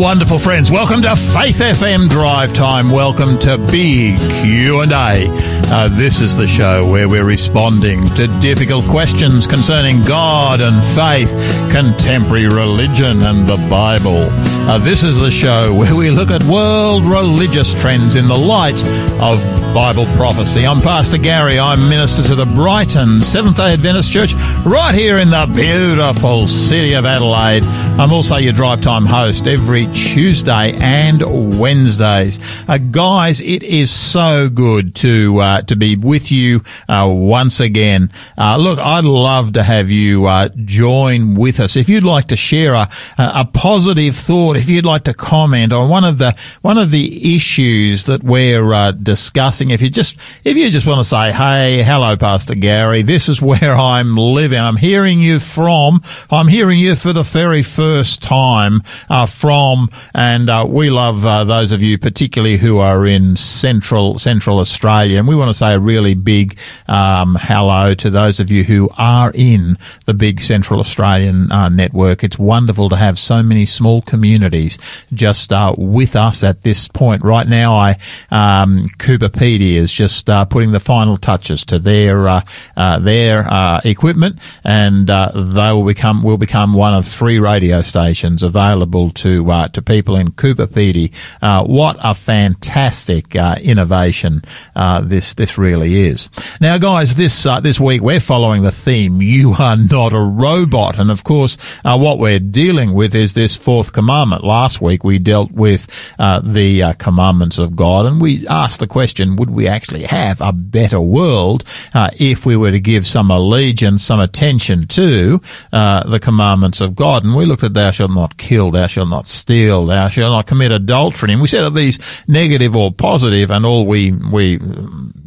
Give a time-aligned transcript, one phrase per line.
[0.00, 2.90] Wonderful friends, welcome to Faith FM Drive Time.
[2.90, 5.51] Welcome to Big Q&A.
[5.70, 11.30] Uh, this is the show where we're responding to difficult questions concerning God and faith,
[11.72, 14.28] contemporary religion and the Bible.
[14.68, 18.80] Uh, this is the show where we look at world religious trends in the light
[19.20, 19.42] of
[19.74, 20.66] Bible prophecy.
[20.66, 21.58] I'm Pastor Garry.
[21.58, 24.34] I'm minister to the Brighton Seventh-day Adventist Church
[24.66, 27.62] right here in the beautiful city of Adelaide.
[27.98, 32.38] I'm also your drive time host every Tuesday and Wednesdays.
[32.68, 38.10] Uh, guys, it is so good to uh, to be with you uh, once again.
[38.38, 41.76] Uh, look, I'd love to have you uh, join with us.
[41.76, 42.88] If you'd like to share a,
[43.18, 47.36] a positive thought, if you'd like to comment on one of the one of the
[47.36, 51.82] issues that we're uh, discussing, if you just if you just want to say, "Hey,
[51.82, 54.58] hello, Pastor Garry, this is where I'm living.
[54.58, 56.00] I'm hearing you from.
[56.30, 58.80] I'm hearing you for the very first time
[59.28, 65.28] from, and we love those of you, particularly who are in central Central Australia, and
[65.28, 69.32] we want to say a really big um, hello to those of you who are
[69.34, 69.76] in
[70.06, 72.24] the big Central Australian uh, network.
[72.24, 74.78] It's wonderful to have so many small communities
[75.12, 77.22] just uh, with us at this point.
[77.22, 77.98] Right now, I
[78.30, 82.42] um, Coober Pedy is just uh, putting the final touches to their
[82.76, 89.50] their equipment, and they will become will become one of three radio stations available to
[89.50, 91.12] uh, to people in Coober Pedy.
[91.40, 94.42] Uh, what a fantastic uh, innovation
[94.76, 95.00] uh,
[95.34, 96.28] this really is.
[96.60, 100.98] Now, guys, this uh, this week we're following the theme: "You are not a robot,"
[100.98, 104.44] and of course, uh, what we're dealing with is this fourth commandment.
[104.44, 105.86] Last week we dealt with
[106.18, 111.00] the commandments of God, and we asked the question: Would we actually have a better
[111.00, 117.24] world if we were to give some allegiance, some attention to the commandments of God?
[117.24, 120.46] And we looked at "Thou shalt not kill," "Thou shalt not steal, thou shalt not
[120.46, 121.32] commit adultery.
[121.32, 124.58] And we said that these negative or positive, and all we, we,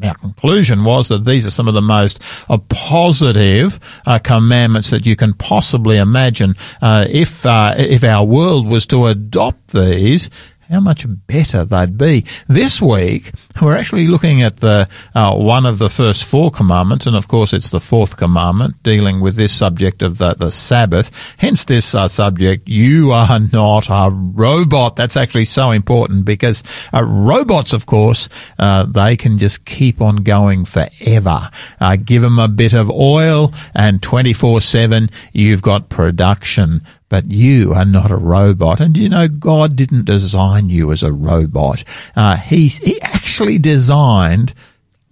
[0.03, 5.05] our conclusion was that these are some of the most uh, positive uh, commandments that
[5.05, 6.55] you can possibly imagine.
[6.81, 10.29] Uh, if, uh, if our world was to adopt these,
[10.69, 12.25] how much better they'd be.
[12.47, 13.31] This week,
[13.61, 17.53] we're actually looking at the uh, one of the first four commandments, and of course,
[17.53, 21.11] it's the fourth commandment dealing with this subject of the, the Sabbath.
[21.37, 24.95] Hence, this uh, subject: you are not a robot.
[24.95, 30.17] That's actually so important because uh, robots, of course, uh, they can just keep on
[30.17, 31.49] going forever.
[31.79, 37.31] Uh, give them a bit of oil, and twenty four seven, you've got production but
[37.31, 38.79] you are not a robot.
[38.79, 41.83] And you know, God didn't design you as a robot.
[42.15, 44.53] Uh, he's, he actually designed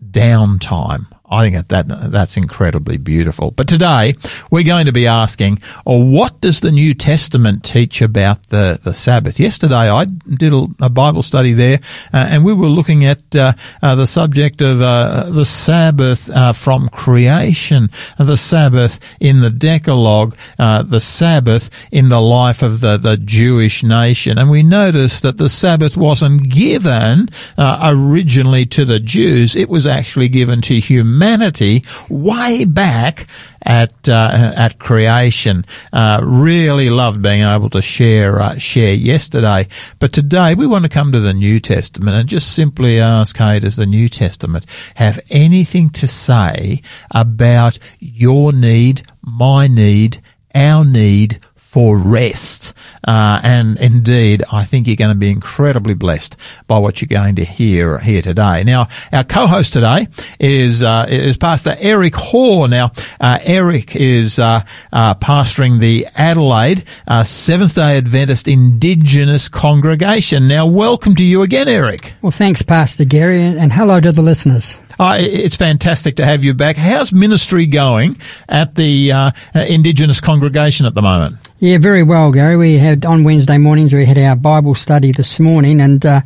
[0.03, 1.07] downtime.
[1.33, 3.49] I think that, that that's incredibly beautiful.
[3.49, 4.15] But today
[4.51, 8.93] we're going to be asking, oh, what does the New Testament teach about the, the
[8.93, 9.39] Sabbath?
[9.39, 11.79] Yesterday I did a, Bible study there,
[12.13, 16.53] uh, and we were looking at uh, uh, the subject of uh, the Sabbath uh,
[16.53, 17.89] from creation,
[18.19, 23.81] the Sabbath in the Decalogue, uh, the Sabbath in the life of the, the Jewish
[23.81, 29.87] nation, and we noticed that the Sabbath wasn't given originally to the Jews; it was
[29.87, 33.27] actually given to humanity humanity way back
[33.61, 35.65] at uh, at creation.
[35.91, 39.67] Uh, really loved being able to share uh, share yesterday,
[39.99, 43.59] but today we want to come to the New Testament and just simply ask, hey,
[43.59, 50.21] does the New Testament have anything to say about your need, my need,
[50.53, 51.39] our need
[51.73, 52.71] for rest.
[53.03, 57.37] Uh, and indeed, I think you're going to be incredibly blessed by what you're going
[57.37, 58.63] to hear here today.
[58.63, 60.07] Now, our co-host today
[60.39, 62.67] is uh, is Pastor Eric Hoare.
[62.67, 64.61] Now, uh, Eric is uh,
[64.91, 70.47] uh, pastoring the Adelaide uh, Seventh Day Adventist Indigenous congregation.
[70.47, 72.13] Now, welcome to you again, Eric.
[72.21, 74.79] Well, thanks, Pastor Garry, and hello to the listeners.
[74.99, 76.75] Uh, it's fantastic to have you back.
[76.75, 81.37] How's ministry going at the uh, Indigenous congregation at the moment?
[81.63, 82.57] Yeah, very well, Garry.
[82.57, 86.19] We had on Wednesday mornings we had our Bible study this morning, and uh,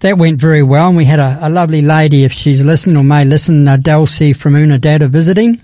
[0.00, 0.88] that went very well.
[0.88, 4.34] And we had a, a, lovely lady, if she's listening or may listen, uh, Delcy
[4.34, 5.60] from Oodnadatta visiting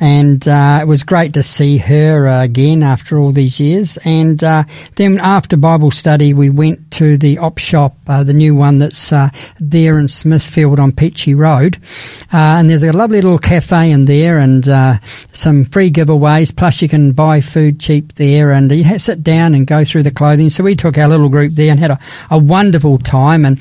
[0.00, 3.98] and uh, it was great to see her uh, again after all these years.
[4.04, 4.64] And uh,
[4.96, 9.12] then after Bible study, we went to the op shop, uh, the new one that's
[9.12, 11.78] uh, there in Smithfield on Peachey Road.
[12.32, 14.66] Uh, and there's a lovely little cafe in there and
[15.32, 16.54] some free giveaways.
[16.54, 20.10] Plus, you can buy food cheap there, and you sit down and go through the
[20.10, 20.50] clothing.
[20.50, 21.98] So we took our little group there and had a,
[22.30, 23.44] a wonderful time.
[23.44, 23.60] And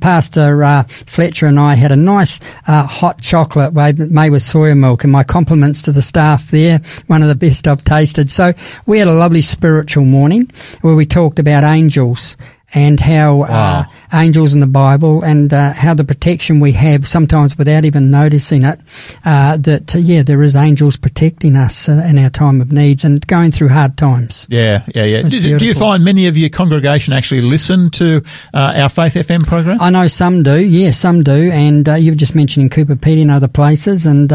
[0.00, 5.22] Pastor Fletcher and I had a nice hot chocolate made with soy milk, and my
[5.22, 6.80] compliments to the staff there.
[7.06, 8.30] One of the best I've tasted.
[8.30, 8.52] So
[8.86, 12.36] we had a lovely spiritual morning where we talked about angels
[12.74, 13.80] and how uh, wow.
[13.80, 18.10] uh, angels in the Bible and uh, how the protection we have sometimes without even
[18.10, 18.78] noticing it.
[19.24, 23.04] Uh, that uh, yeah, there is angels protecting us uh, in our time of needs
[23.04, 24.46] and going through hard times.
[24.50, 25.22] Yeah, yeah, yeah.
[25.22, 28.22] Do, do, you find many of your congregation actually listen to
[28.54, 29.80] our Faith FM program?
[29.80, 30.60] I know some do.
[30.60, 31.50] Yeah, some do.
[31.50, 34.30] And you were just mentioning Coober Pedy and other places, and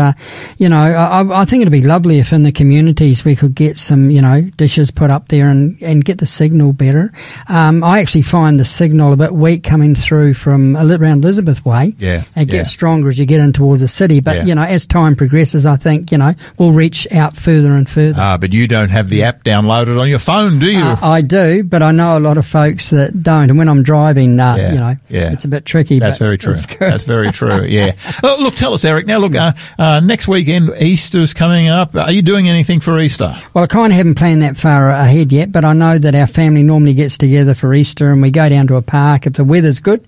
[0.58, 3.78] you know, I, I, think it'd be lovely if in the communities we could get
[3.78, 7.12] some you know dishes put up there and and get the signal better.
[7.48, 11.96] Um, I actually find the signal a bit weak coming through from around Elizabeth Way.
[11.98, 12.24] Yeah.
[12.36, 12.64] It gets yeah.
[12.64, 14.20] stronger as you get in towards the city.
[14.20, 14.46] But, yeah.
[14.46, 18.22] you know, as time progresses, I think, you know, we'll reach out further and further.
[18.22, 20.80] Ah, but you don't have the app downloaded on your phone, do you?
[20.80, 23.50] Uh, I do, but I know a lot of folks that don't.
[23.50, 24.72] And when I'm driving, uh, yeah.
[24.72, 25.32] you know, yeah.
[25.32, 26.00] it's a bit tricky.
[26.00, 26.56] That's very true.
[26.80, 27.94] That's very true, yeah.
[28.24, 29.08] oh, look, tell us, Eric.
[29.08, 31.96] Now, look, uh, uh, next weekend, Easter's coming up.
[31.96, 33.36] Are you doing anything for Easter?
[33.54, 36.28] Well, I kind of haven't planned that far ahead yet, but I know that our
[36.28, 39.44] family normally gets together for Easter and we go down to a park if the
[39.52, 40.04] weather's good,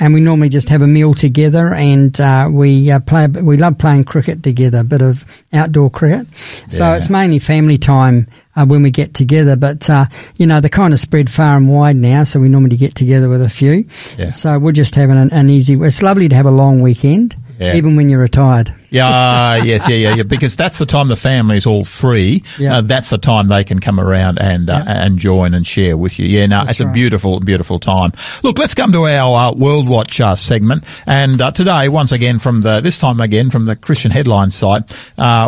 [0.00, 3.26] and we normally just have a meal together, and uh, we uh, play.
[3.26, 6.26] We love playing cricket together, a bit of outdoor cricket.
[6.70, 6.96] So yeah.
[6.96, 8.26] it's mainly family time
[8.56, 9.54] uh, when we get together.
[9.54, 10.06] But uh,
[10.36, 13.28] you know, they're kind of spread far and wide now, so we normally get together
[13.28, 13.86] with a few.
[14.18, 14.30] Yeah.
[14.30, 15.74] So we're just having an, an easy.
[15.74, 17.74] It's lovely to have a long weekend yeah.
[17.74, 18.74] even when you're retired.
[18.90, 22.42] Yeah, uh, yes, yeah, yeah, yeah, because that's the time the family's all free.
[22.58, 22.78] Yeah.
[22.78, 25.04] Uh, that's the time they can come around and uh, yeah.
[25.04, 26.26] and join and share with you.
[26.26, 26.90] Yeah, no, that's it's right.
[26.90, 28.12] a beautiful, beautiful time.
[28.42, 32.38] Look, let's come to our uh, World Watch uh, segment, and uh, today, once again,
[32.38, 34.84] from the this time again from the Christian Headline site,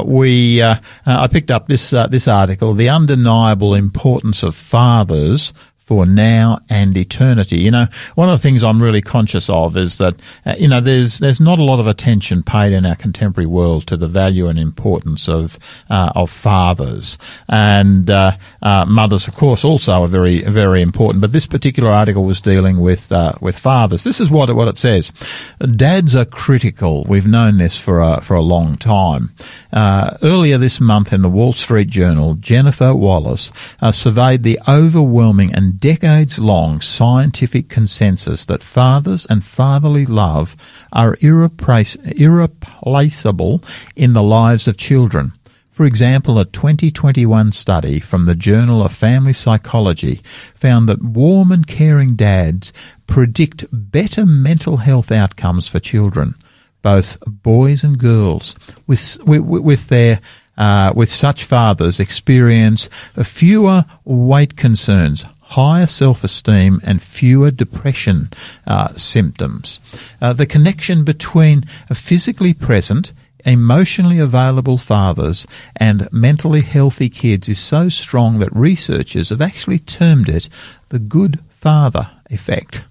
[0.05, 5.53] we I picked up this this article, the undeniable importance of fathers
[5.89, 7.61] for now and eternity.
[7.61, 10.83] You know, one of the things I'm really conscious of is that, uh, you know,
[10.83, 14.49] there's, there's not a lot of attention paid in our contemporary world to the value
[14.49, 15.59] and importance of,
[15.89, 17.17] uh, of fathers.
[17.49, 21.23] And, uh, uh mothers, of course, also are very, very important.
[21.23, 24.05] But this particular article was dealing with, uh, with fathers.
[24.05, 25.11] This is what, what it says.
[25.59, 27.05] Dads are critical.
[27.05, 29.31] We've known this for a, for a long time.
[29.73, 33.51] Uh, earlier this month in the Wall Street Journal, Jennifer Wallace
[33.91, 40.57] surveyed the overwhelming and decades long scientific consensus that fathers and fatherly love
[40.93, 43.61] are irreplaceable
[43.97, 45.33] in the lives of children.
[45.79, 50.21] For example, a 2021 study from the Journal of Family Psychology
[50.57, 52.73] found that warm and caring dads
[53.07, 56.35] predict better mental health outcomes for children,
[56.83, 58.57] both boys and girls,
[58.89, 60.21] with, with, with their
[60.57, 62.91] uh, with such fathers experience
[63.23, 68.31] fewer weight concerns, higher self-esteem and fewer depression
[68.67, 69.81] uh, symptoms.
[70.21, 73.13] Uh, the connection between physically present
[73.45, 75.47] emotionally available fathers
[75.77, 80.49] and mentally healthy kids is so strong that researchers have actually termed it
[80.91, 82.87] the good father effect.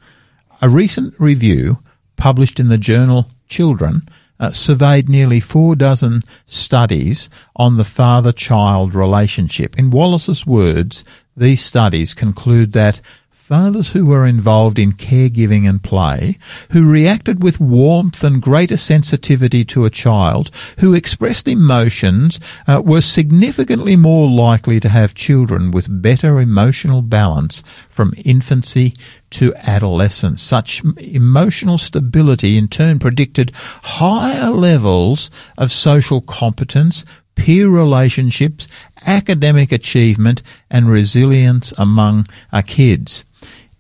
[0.62, 1.78] A recent review
[2.16, 9.78] published in the journal Children uh, surveyed nearly four dozen studies on the father-child relationship.
[9.78, 11.04] In Wallace's words,
[11.36, 13.02] these studies conclude that
[13.48, 16.38] fathers who were involved in caregiving and play,
[16.72, 23.00] who reacted with warmth and greater sensitivity to a child, who expressed emotions, uh, were
[23.00, 28.94] significantly more likely to have children with better emotional balance from infancy
[29.30, 30.42] to adolescence.
[30.42, 38.68] Such emotional stability in turn predicted higher levels of social competence, peer relationships,
[39.06, 43.24] academic achievement, and resilience among our kids.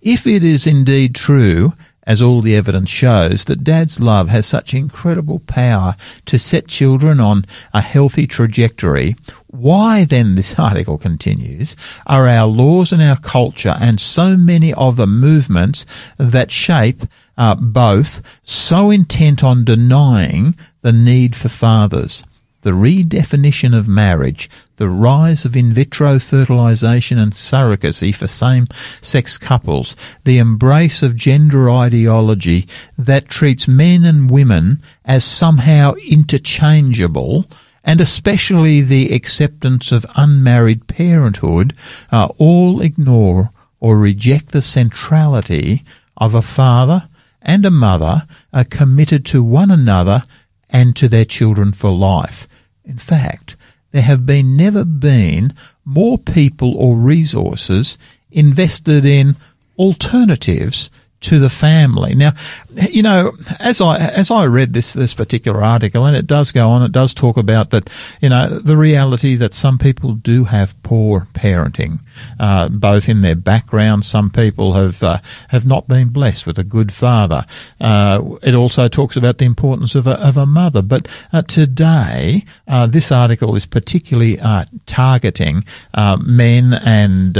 [0.01, 1.73] If it is indeed true,
[2.03, 7.19] as all the evidence shows, that dad's love has such incredible power to set children
[7.19, 9.15] on a healthy trajectory,
[9.47, 11.75] why then, this article continues,
[12.05, 15.85] are our laws and our culture and so many of the movements
[16.17, 17.03] that shape
[17.37, 22.23] uh, both so intent on denying the need for fathers?
[22.61, 29.95] the redefinition of marriage, the rise of in vitro fertilization and surrogacy for same-sex couples,
[30.23, 32.67] the embrace of gender ideology
[32.97, 37.45] that treats men and women as somehow interchangeable,
[37.83, 41.73] and especially the acceptance of unmarried parenthood,
[42.11, 45.83] uh, all ignore or reject the centrality
[46.15, 47.07] of a father
[47.41, 50.23] and a mother are committed to one another
[50.69, 52.47] and to their children for life.
[52.83, 53.56] In fact,
[53.91, 55.53] there have been never been
[55.85, 57.97] more people or resources
[58.31, 59.35] invested in
[59.77, 60.89] alternatives
[61.19, 62.13] to the family.
[62.13, 62.33] Now,
[62.69, 66.69] you know, as I as I read this this particular article, and it does go
[66.69, 67.89] on, it does talk about that,
[68.21, 71.99] you know, the reality that some people do have poor parenting,
[72.39, 74.05] uh, both in their background.
[74.05, 75.19] Some people have uh,
[75.49, 77.45] have not been blessed with a good father.
[77.79, 80.81] Uh, it also talks about the importance of a, of a mother.
[80.81, 84.37] But uh, today, uh, this article is particularly
[84.85, 87.37] targeting men and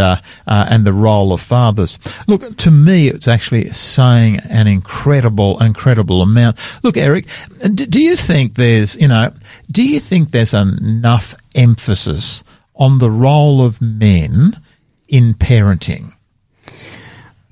[0.48, 2.00] and the role of fathers.
[2.28, 6.58] Look, to me, it's actually saying an incredible, incredible amount.
[6.84, 7.28] Look, Eric,
[7.74, 9.32] do you think there's, you know,
[9.72, 12.44] do you think there's enough emphasis
[12.76, 14.60] on the role of men
[15.08, 16.14] in parenting?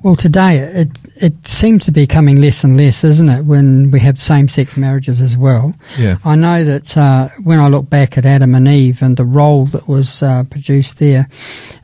[0.05, 3.43] Well, today it it seems to be coming less and less, isn't it?
[3.43, 5.73] When we have same sex marriages as well.
[5.97, 6.19] Yeah.
[6.23, 9.65] I know that uh, when I look back at Adam and Eve and the role
[9.65, 11.27] that was uh, produced there,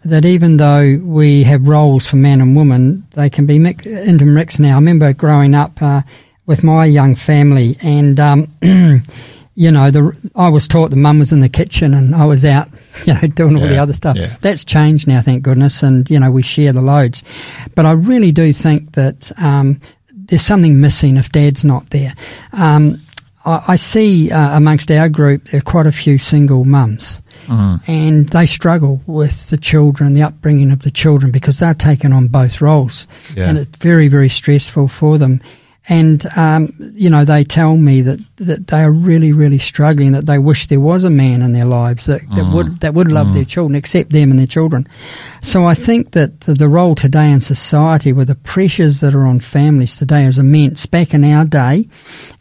[0.05, 4.59] that even though we have roles for man and woman, they can be mix- intermixed
[4.59, 4.73] now.
[4.73, 6.03] I remember growing up uh,
[6.45, 8.19] with my young family and.
[8.19, 8.51] Um,
[9.55, 12.45] you know, the, I was taught the mum was in the kitchen and I was
[12.45, 12.69] out,
[13.05, 14.15] you know, doing all yeah, the other stuff.
[14.17, 14.35] yeah.
[14.41, 17.23] That's changed now, thank goodness, and you know we share the loads.
[17.75, 19.81] But I really do think that um,
[20.13, 22.13] there's something missing if Dad's not there.
[22.53, 23.01] Um,
[23.45, 27.21] I, I see uh, amongst our group there are quite a few single mums.
[27.47, 27.81] Mm.
[27.89, 32.27] And they struggle with the children, the upbringing of the children, because they're taking on
[32.27, 33.49] both roles, Yeah.
[33.49, 35.41] and it's very, very stressful for them.
[35.91, 40.13] And um, you know, they tell me that, that they are really, really struggling.
[40.13, 43.11] That they wish there was a man in their lives that, that would that would
[43.11, 44.87] love their children, accept them and their children.
[45.41, 49.27] So I think that the, the role today in society, with the pressures that are
[49.27, 50.85] on families today, is immense.
[50.85, 51.89] Back in our day,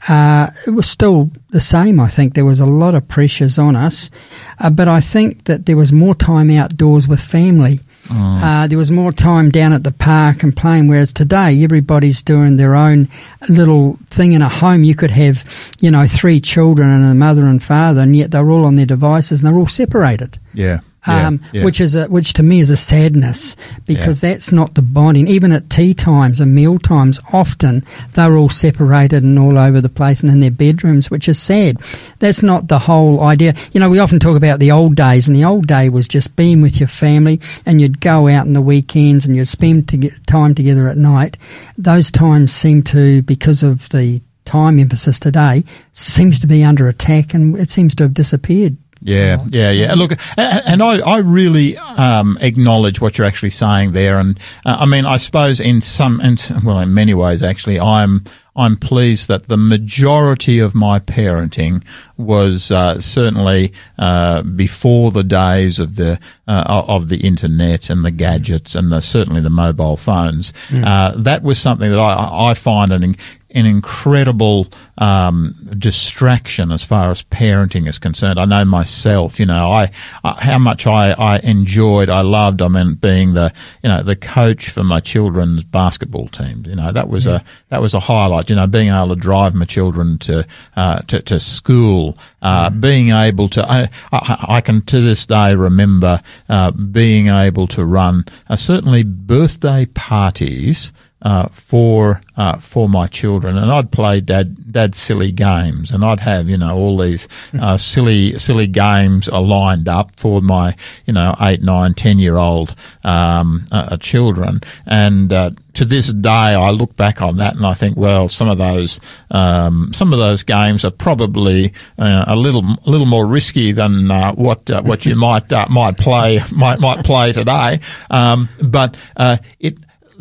[0.09, 1.99] uh, it was still the same.
[1.99, 4.13] I think there was a lot of pressures on us,
[4.61, 7.81] uh, but I think that there was more time outdoors with family.
[8.13, 12.57] Uh, there was more time down at the park and playing, whereas today everybody's doing
[12.57, 13.09] their own
[13.49, 14.85] little thing in a home.
[14.85, 15.45] You could have,
[15.81, 18.87] you know, three children and a mother and father, and yet they're all on their
[18.87, 20.39] devices and they're all separated.
[20.55, 20.81] Yeah.
[21.09, 21.65] Yeah, Um, yeah.
[21.65, 25.29] which is a, which to me is a sadness because that's not the bonding.
[25.29, 29.89] Even at tea times and meal times, often they're all separated and all over the
[29.89, 31.79] place and in their bedrooms, which is sad.
[32.19, 33.55] That's not the whole idea.
[33.73, 36.37] You know, we often talk about the old days, and the old day was just
[36.37, 40.11] being with your family, and you'd go out in the weekends and you'd spend to
[40.27, 41.39] time together at night.
[41.79, 47.33] Those times seem to, because of the time emphasis today, seems to be under attack,
[47.33, 48.77] and it seems to have disappeared.
[49.03, 49.95] Yeah, yeah, yeah.
[49.95, 54.87] Look, and I, I really um, acknowledge what you're actually saying there, and uh, I
[54.87, 59.49] mean, I suppose in some, and well, in many ways, actually, I'm I'm pleased that
[59.49, 61.83] the majority of my parenting
[62.19, 68.11] was uh, certainly uh, before the days of the uh, of the internet and the
[68.11, 70.53] gadgets and the, certainly the mobile phones.
[70.85, 73.17] Uh, that was something that I, I find an
[73.53, 78.39] an incredible um, distraction as far as parenting is concerned.
[78.39, 79.91] I know myself, you know, I,
[80.23, 83.53] I how much I, I enjoyed, I loved, I mean, being the
[83.83, 86.69] you know the coach for my children's basketball teams.
[86.69, 88.51] You know, that was a that was a highlight.
[88.51, 93.11] You know, being able to drive my children to uh, to, to school, uh, being
[93.11, 98.25] able to, I, I, I can to this day remember uh, being able to run
[98.49, 104.95] uh, certainly birthday parties uh, for uh, for my children, and I'd play dad dad
[104.95, 107.29] silly games, and I'd have you know all these
[107.61, 110.75] uh, silly silly games are lined up for my
[111.07, 112.75] you know eight nine ten year old
[113.05, 117.75] um, uh, children, and uh, to this day I look back on that and I
[117.75, 119.01] think, well, some of those
[119.31, 124.11] um, some of those games are probably uh, a little a little more risky than
[124.11, 128.97] uh, what uh, what you might uh, might play might might play today, um, but
[129.17, 129.79] uh, it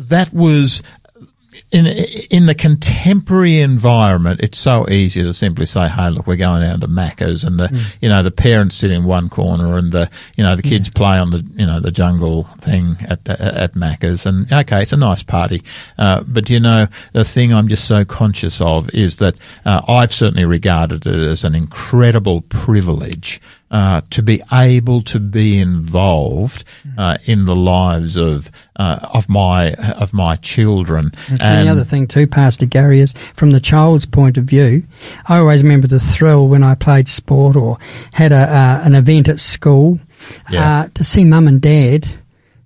[0.08, 0.82] that was
[1.72, 1.86] in
[2.30, 6.80] in the contemporary environment, it's so easy to simply say, "Hey, look, we're going down
[6.80, 10.42] to Macca's," and the you know the parents sit in one corner, and the you
[10.42, 14.26] know the kids play on the you know the jungle thing at at, at Macca's,
[14.26, 15.62] and okay, it's a nice party,
[15.98, 20.12] uh, but you know the thing I'm just so conscious of is that uh, I've
[20.12, 23.40] certainly regarded it as an incredible privilege
[23.70, 26.64] uh, to be able to be involved
[26.98, 31.12] uh, in the lives of uh, of my of my children.
[31.28, 34.82] And the other thing too, Pastor Garry, is from the child's point of view,
[35.26, 37.78] I always remember the thrill when I played sport or
[38.12, 40.00] had a, uh, an event at school
[40.50, 40.80] Yeah.
[40.80, 42.08] uh, to see mum and dad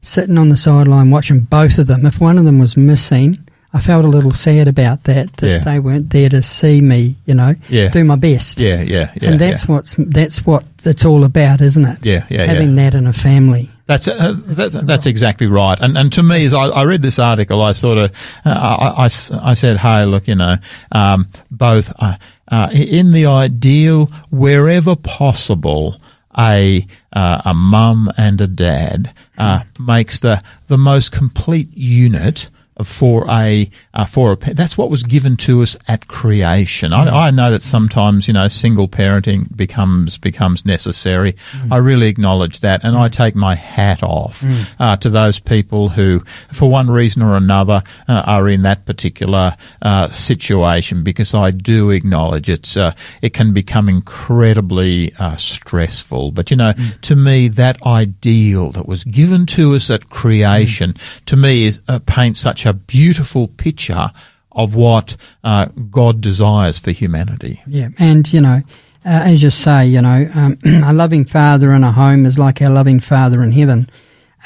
[0.02, 2.04] sitting on the sideline watching both of them.
[2.06, 3.38] If one of them was missing,
[3.74, 5.58] I felt a little sad about that, that Yeah.
[5.58, 7.88] they weren't there to see me, you know, Yeah.
[7.88, 8.60] do my best.
[8.60, 9.74] yeah, yeah, yeah, and that's yeah.
[9.74, 11.98] what's that's what it's all about, isn't it?
[12.02, 12.90] Yeah, yeah, Having yeah.
[12.90, 13.70] that in a family.
[13.86, 15.78] That's uh, that, that's exactly right.
[15.80, 18.10] And and to me, as I, I read this article, I sort of
[18.46, 20.56] uh, I, I, I, said, hey, look, you know,
[20.92, 22.16] um, both uh,
[22.48, 26.00] uh, in the ideal, wherever possible,
[26.38, 32.48] a uh, a mum and a dad uh, makes the the most complete unit
[32.82, 36.90] for a uh, for a that's what was given to us at creation.
[36.90, 37.12] Mm.
[37.12, 41.34] I, I, know that sometimes you know single parenting becomes becomes necessary.
[41.52, 41.72] Mm.
[41.72, 43.00] I really acknowledge that, and mm.
[43.00, 44.66] I take my hat off mm.
[44.80, 49.56] uh, to those people who, for one reason or another, uh, are in that particular
[49.82, 56.32] uh, situation because I do acknowledge it's uh, it can become incredibly uh, stressful.
[56.32, 57.00] But you know, mm.
[57.02, 61.24] to me, that ideal that was given to us at creation, mm.
[61.26, 64.10] to me, is paints such a beautiful picture
[64.52, 67.62] of what uh, God desires for humanity.
[67.66, 68.62] Yeah, and you know,
[69.04, 72.62] uh, as you say, you know, um, a loving father in a home is like
[72.62, 73.90] our loving father in heaven,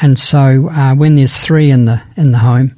[0.01, 2.75] and so uh, when there's three in the in the home,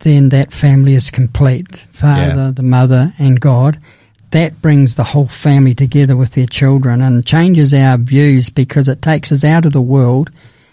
[0.00, 2.50] then that family is complete: father, yeah.
[2.50, 3.78] the mother, and God.
[4.32, 9.02] That brings the whole family together with their children and changes our views because it
[9.02, 10.30] takes us out of the world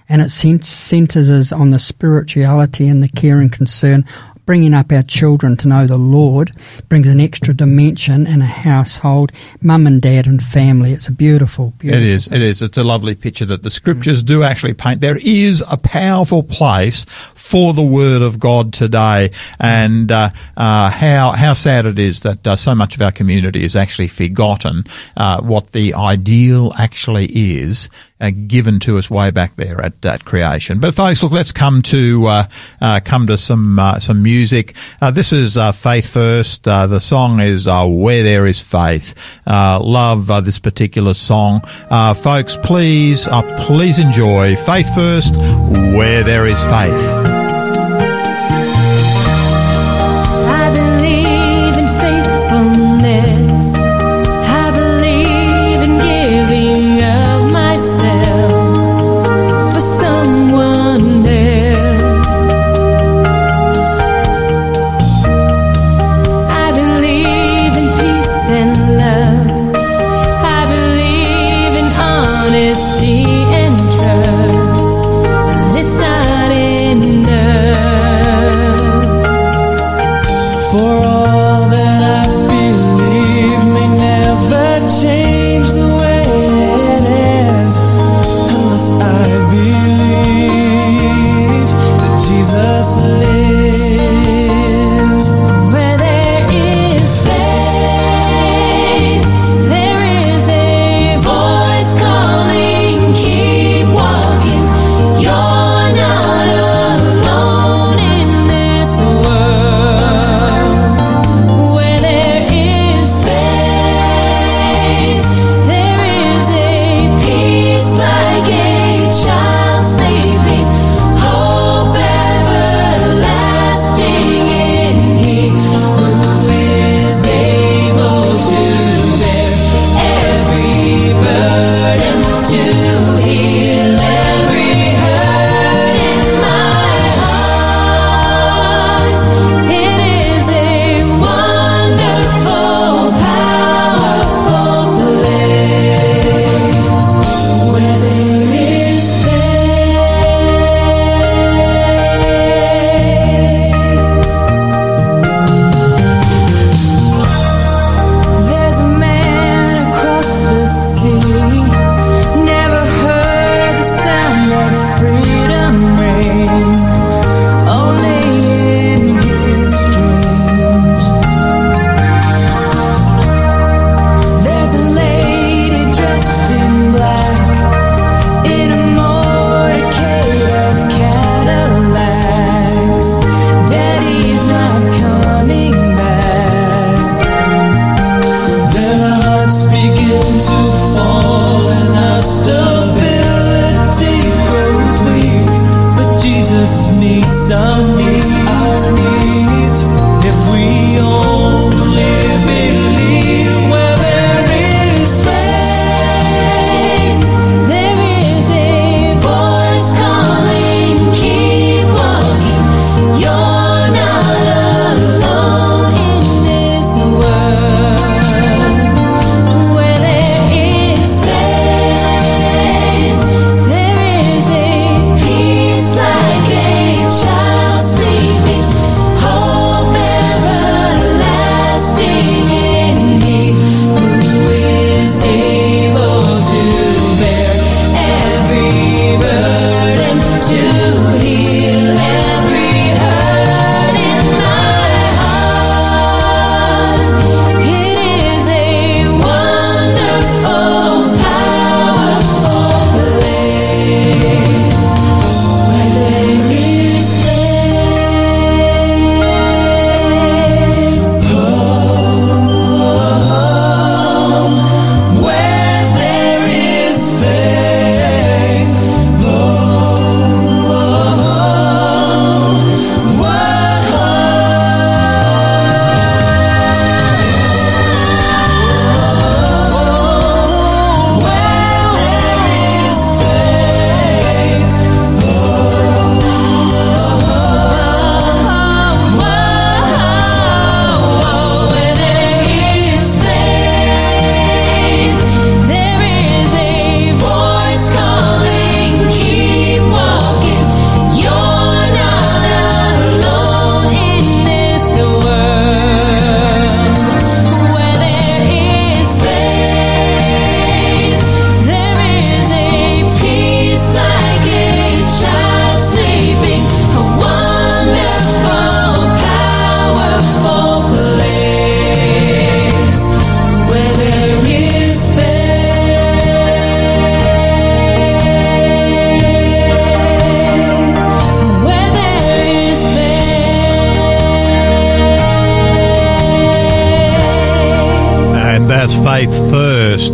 [0.09, 4.03] and it centers us on the spirituality and the care and concern
[4.49, 6.49] bringing up our children to know the Lord
[6.87, 10.91] brings an extra dimension in a household, mum and dad and family.
[10.91, 12.01] It's a beautiful, beautiful.
[12.01, 12.27] It is.
[12.29, 12.63] It is.
[12.63, 15.01] It's a lovely picture that the scriptures do actually paint.
[15.01, 21.33] There is a powerful place for the word of God today, and uh, uh, how
[21.33, 24.83] how sad it is that uh, so much of our community has actually forgotten
[25.15, 27.87] uh, what the ideal actually is
[28.19, 30.79] uh, given to us way back there at, at creation.
[30.79, 32.47] But folks, look, let's come to uh,
[32.81, 34.75] uh, come to some uh, some music.
[35.01, 36.63] Uh, this is uh, Faith First.
[36.63, 39.15] the song is "Where There Is Faith."
[39.47, 41.61] love this particular song,
[42.15, 42.55] folks.
[42.57, 43.27] Please,
[43.65, 45.35] please enjoy Faith First.
[45.35, 47.29] Where there is faith.
[47.29, 47.48] faith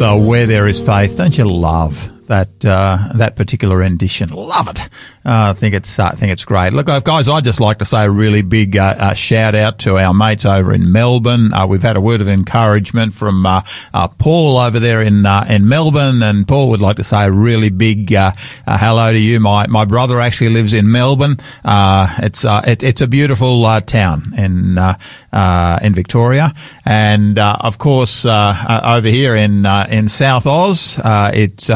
[0.02, 4.30] where there is faith, don't you love that uh, that particular rendition?
[4.30, 4.90] Love it.
[5.26, 6.72] Uh, I think it's uh, I think it's great.
[6.74, 9.80] Look, uh, guys, I'd just like to say a really big uh, uh, shout out
[9.80, 11.52] to our mates over in Melbourne.
[11.52, 13.62] Uh, we've had a word of encouragement from uh,
[13.92, 17.32] uh, Paul over there in uh, in Melbourne, and Paul would like to say a
[17.32, 19.40] really big hello to you.
[19.40, 21.38] My my brother actually lives in Melbourne.
[21.66, 26.54] it's it, it's a beautiful town in in Victoria,
[26.86, 31.68] and of course over here in in South Oz, it's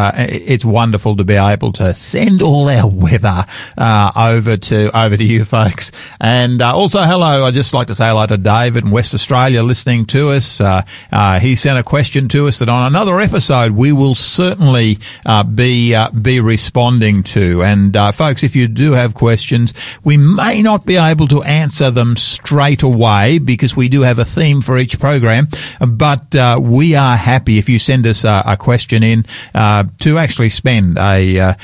[0.47, 3.45] it's wonderful to be able to send all our weather
[3.77, 5.91] uh, over to over to you folks.
[6.19, 7.45] And uh, also, hello.
[7.45, 10.61] I just like to say hello to David in West Australia listening to us.
[10.61, 14.99] Uh, uh he sent a question to us that on another episode we will certainly
[15.25, 17.63] uh, be be responding to.
[17.63, 19.73] And folks, if you do have questions,
[20.03, 24.25] we may not be able to answer them straight away because we do have a
[24.25, 25.47] theme for each program.
[25.79, 29.23] But we are happy if you send us a, a question in
[29.53, 31.55] to actually spend a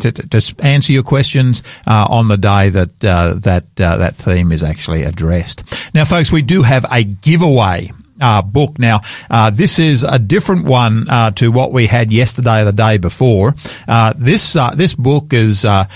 [0.00, 4.14] to, to, to answer your questions uh, on the day that uh, that uh, that
[4.16, 5.64] theme is actually addressed.
[5.94, 8.78] Now, folks, we do have a giveaway uh, book.
[8.78, 12.72] Now, uh, this is a different one uh, to what we had yesterday or the
[12.72, 13.54] day before.
[13.88, 15.86] Uh, this uh, this book is uh,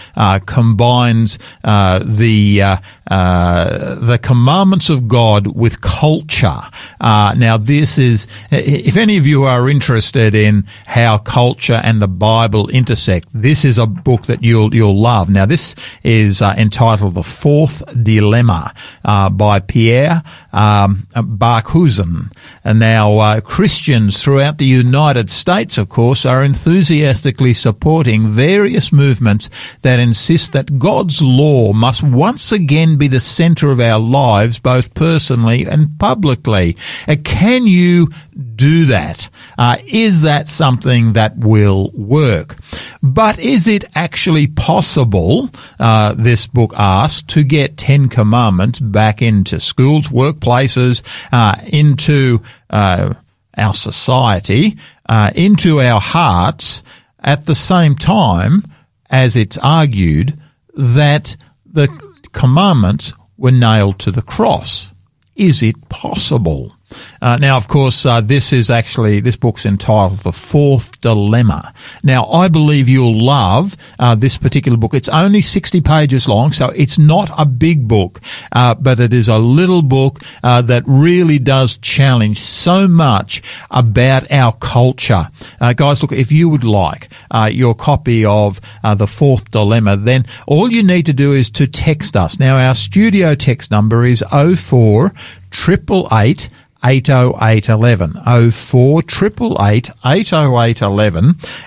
[0.44, 2.78] combines the
[3.08, 6.60] the commandments of God with culture.
[7.00, 12.68] now, this is if any of you are interested in how culture and the Bible
[12.68, 15.28] intersect, this is a book that you'll you'll love.
[15.28, 22.32] Now, this is entitled "The Fourth Dilemma" by Pierre um, Barkhuizen.
[22.64, 29.50] And now uh, Christians throughout the United States, of course, are enthusiastically supporting various movements
[29.82, 34.94] that insist that God's law must once again be the center of our lives, both
[34.94, 36.76] personally and publicly.
[37.06, 38.08] Uh, can you
[38.54, 39.28] do that?
[39.58, 42.56] Uh, is that something that will work?
[43.02, 49.60] But is it actually possible, uh, this book asks, to get Ten Commandments back into
[49.60, 53.14] schools, workplaces, uh, into uh,
[53.56, 54.76] our society,
[55.08, 56.82] uh, into our hearts,
[57.20, 58.62] at the same time
[59.10, 60.38] as it's argued
[60.74, 61.88] that the
[62.36, 64.92] commandments were nailed to the cross?
[65.34, 66.75] Is it possible?
[67.20, 71.72] Uh, now, of course, uh, this is actually this book's entitled "The Fourth Dilemma."
[72.02, 74.94] Now, I believe you'll love uh, this particular book.
[74.94, 78.20] It's only sixty pages long, so it's not a big book,
[78.52, 84.30] uh, but it is a little book uh, that really does challenge so much about
[84.30, 85.28] our culture.
[85.60, 87.08] Uh, guys, look, if you would like
[87.50, 92.16] your copy of "The Fourth Dilemma," then all you need to do is to text
[92.16, 92.38] us.
[92.38, 95.12] Now, our studio text number is 04
[95.50, 96.50] triple eight
[96.86, 98.52] 80811.
[98.52, 99.90] 04 808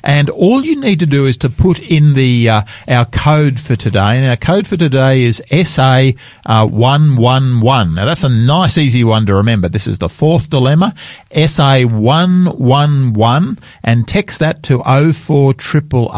[0.03, 3.75] And all you need to do is to put in the, uh, our code for
[3.75, 4.17] today.
[4.17, 7.95] And our code for today is SA111.
[7.95, 9.67] Now that's a nice easy one to remember.
[9.67, 10.95] This is the fourth dilemma.
[11.31, 15.53] SA111 and text that to 04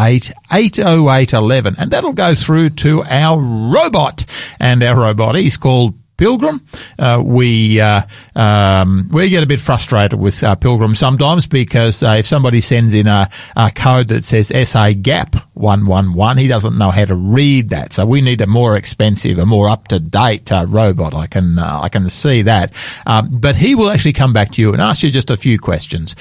[0.02, 4.26] 808 And that'll go through to our robot.
[4.60, 6.64] And our robot is called Pilgrim.
[7.00, 8.04] Uh, we uh,
[8.36, 12.94] um, we get a bit frustrated with uh, Pilgrim sometimes because uh, if somebody sends
[12.94, 17.06] in a, a, code that says SA Gap one one one, he doesn't know how
[17.06, 17.94] to read that.
[17.94, 21.16] So we need a more expensive, a more up to date uh, robot.
[21.16, 22.72] I can uh, I can see that,
[23.08, 25.58] um, but he will actually come back to you and ask you just a few
[25.58, 26.16] questions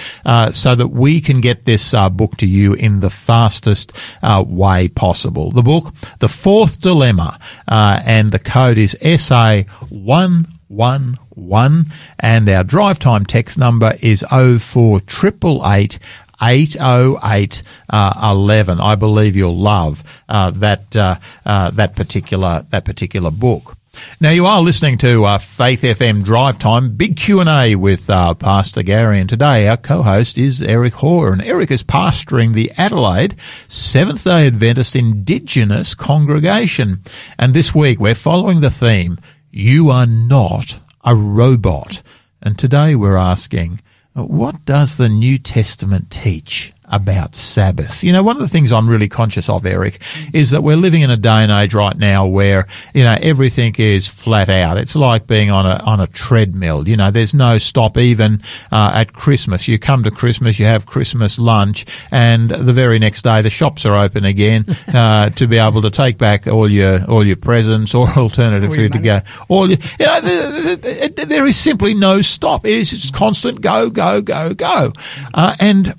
[0.55, 5.51] so that we can get this book to you in the fastest way possible.
[5.51, 11.87] The book, The Fourth Dilemma, and the code is SA 111
[12.18, 15.98] and our drive time text number is 04888
[16.42, 18.81] 808 uh, 11.
[18.81, 23.76] I believe you'll love uh, that uh, uh, that particular that particular book.
[24.20, 28.09] Now you are listening to uh, Faith FM Drive Time, big Q and A with
[28.09, 32.70] uh, Pastor Garry, and today our co-host is Eric Hoare, and Eric is pastoring the
[32.79, 33.35] Adelaide
[33.66, 37.03] Seventh Day Adventist Indigenous congregation.
[37.38, 39.18] And this week we're following the theme
[39.51, 42.03] you are not a robot.
[42.43, 43.81] And today we're asking,
[44.15, 48.03] what does the New Testament teach about Sabbath.
[48.03, 51.03] You know, one of the things I'm really conscious of, Eric, is that we're living
[51.03, 54.76] in a day and age right now where, you know, everything is flat out.
[54.76, 56.88] It's like being on a, on a treadmill.
[56.88, 59.68] You know, there's no stop even uh, at Christmas.
[59.68, 63.87] You come to Christmas, you have Christmas lunch, and the very next day the shops
[63.87, 67.94] are open again uh, to be able to take back all your all your presents
[67.94, 69.20] or alternative food to go.
[69.48, 72.66] All you, you know, the, the, the, there is simply no stop.
[72.66, 74.92] It is just constant go, go, go, go,
[75.35, 75.94] uh, and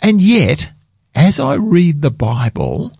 [0.00, 0.70] and yet,
[1.14, 2.92] as I read the Bible,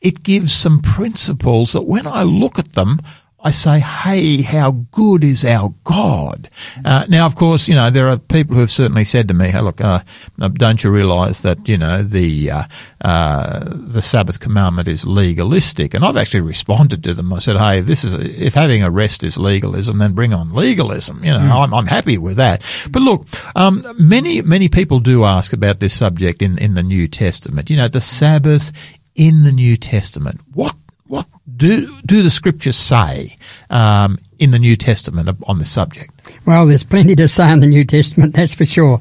[0.00, 3.00] it gives some principles that when I look at them,
[3.44, 6.48] I say, hey, how good is our God?
[6.84, 9.48] Uh, now, of course, you know, there are people who have certainly said to me,
[9.48, 10.02] hey, look, uh,
[10.40, 12.64] uh don't you realize that, you know, the, uh,
[13.00, 15.92] uh, the Sabbath commandment is legalistic?
[15.92, 17.32] And I've actually responded to them.
[17.32, 21.24] I said, hey, this is, if having a rest is legalism, then bring on legalism.
[21.24, 21.64] You know, mm.
[21.64, 22.62] I'm, I'm happy with that.
[22.90, 23.26] But look,
[23.56, 27.70] um, many, many people do ask about this subject in, in the New Testament.
[27.70, 28.70] You know, the Sabbath
[29.14, 30.40] in the New Testament.
[30.54, 30.76] What
[31.12, 31.26] what
[31.58, 33.36] do do the scriptures say
[33.68, 36.10] um, in the New Testament on this subject?
[36.46, 38.98] Well, there's plenty to say in the New Testament, that's for sure.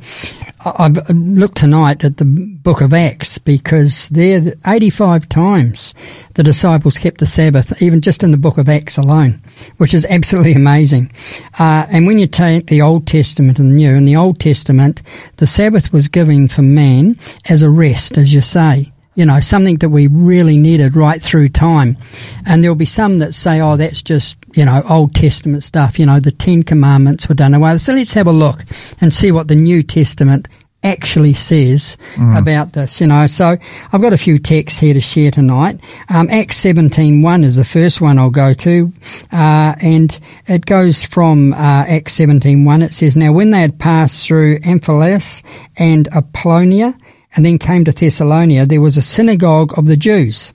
[0.65, 5.93] I've looked tonight at the book of Acts because there, 85 times
[6.34, 9.41] the disciples kept the Sabbath, even just in the book of Acts alone,
[9.78, 11.13] which is absolutely amazing.
[11.60, 15.02] Uh, and when you take the Old Testament and the New, in the Old Testament,
[15.38, 19.78] the Sabbath was given for man as a rest, as you say you know, something
[19.78, 21.97] that we really needed right through time.
[22.45, 26.00] And there'll be some that say, oh, that's just, you know, Old Testament stuff.
[26.00, 27.74] You know, the Ten Commandments were done away.
[27.74, 27.82] with.
[27.82, 28.63] So let's have a look
[29.02, 30.47] and see what the New Testament
[30.84, 32.38] actually says mm.
[32.38, 33.28] about this, you know.
[33.28, 33.58] So
[33.91, 35.80] I've got a few texts here to share tonight.
[36.10, 38.91] Um, Acts 17.1 is the first one I'll go to.
[39.32, 42.84] Uh, and it goes from uh, Acts 17.1.
[42.84, 45.43] It says, Now when they had passed through Amphipolis
[45.78, 46.95] and Apollonia,
[47.36, 50.54] and then came to Thessalonica, there was a synagogue of the Jews.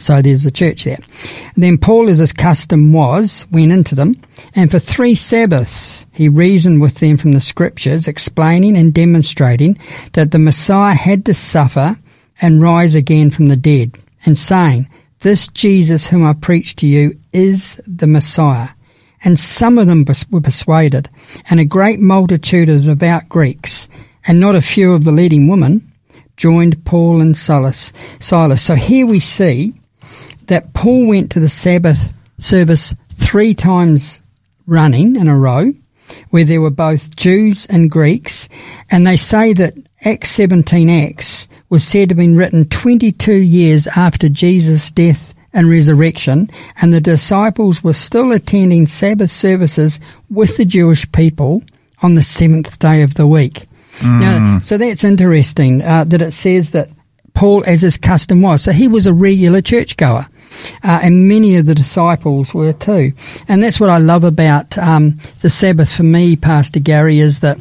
[0.00, 1.00] So there's a church there.
[1.56, 4.14] Then Paul, as his custom was, went into them,
[4.54, 9.76] and for three Sabbaths he reasoned with them from the scriptures, explaining and demonstrating
[10.12, 11.98] that the Messiah had to suffer
[12.40, 14.88] and rise again from the dead, and saying,
[15.20, 18.68] This Jesus whom I preach to you is the Messiah.
[19.24, 21.10] And some of them were persuaded,
[21.50, 23.88] and a great multitude of devout Greeks,
[24.28, 25.87] and not a few of the leading women,
[26.38, 27.92] joined Paul and Silas.
[28.20, 28.62] Silas.
[28.62, 29.74] So here we see
[30.46, 34.22] that Paul went to the Sabbath service three times
[34.66, 35.74] running in a row,
[36.30, 38.48] where there were both Jews and Greeks,
[38.90, 39.74] and they say that
[40.04, 45.68] Acts 17 Acts was said to have been written 22 years after Jesus' death and
[45.68, 51.62] resurrection, and the disciples were still attending Sabbath services with the Jewish people
[52.00, 53.67] on the seventh day of the week.
[53.98, 54.20] Mm.
[54.20, 56.90] Now, so that's interesting uh, that it says that
[57.34, 60.26] Paul, as his custom was, so he was a regular churchgoer.
[60.82, 63.12] Uh, and many of the disciples were too.
[63.48, 67.58] And that's what I love about um, the Sabbath for me, Pastor Garry, is that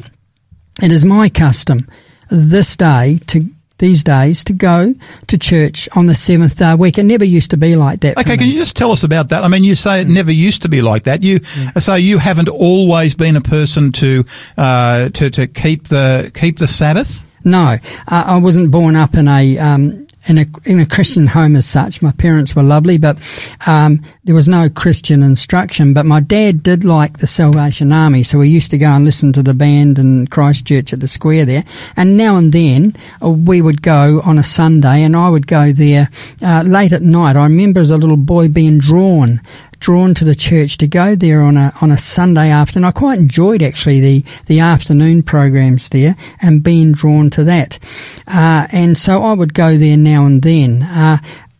[0.81, 1.87] it is my custom
[2.29, 3.47] this day to
[3.79, 4.93] these days to go
[5.27, 6.97] to church on the seventh day week.
[6.97, 8.17] It never used to be like that.
[8.17, 9.43] Okay, can you just tell us about that?
[9.43, 11.23] I mean, you say it never used to be like that.
[11.23, 11.79] You yeah.
[11.79, 14.25] so you haven't always been a person to
[14.57, 17.23] uh, to to keep the keep the Sabbath.
[17.43, 21.55] No, uh, I wasn't born up in a um, in a in a Christian home
[21.55, 22.01] as such.
[22.01, 23.17] My parents were lovely, but
[23.65, 25.93] um, there was no Christian instruction.
[25.93, 29.33] But my dad did like the Salvation Army, so we used to go and listen
[29.33, 31.63] to the band in Christchurch at the square there.
[31.95, 35.71] And now and then uh, we would go on a Sunday, and I would go
[35.71, 36.09] there
[36.41, 37.35] uh, late at night.
[37.35, 39.41] I remember as a little boy being drawn
[39.79, 42.85] drawn to the church to go there on a on a Sunday afternoon.
[42.85, 47.79] I quite enjoyed actually the the afternoon programs there and being drawn to that.
[48.27, 50.83] Uh, and so I would go there now and then.
[50.83, 51.17] Uh,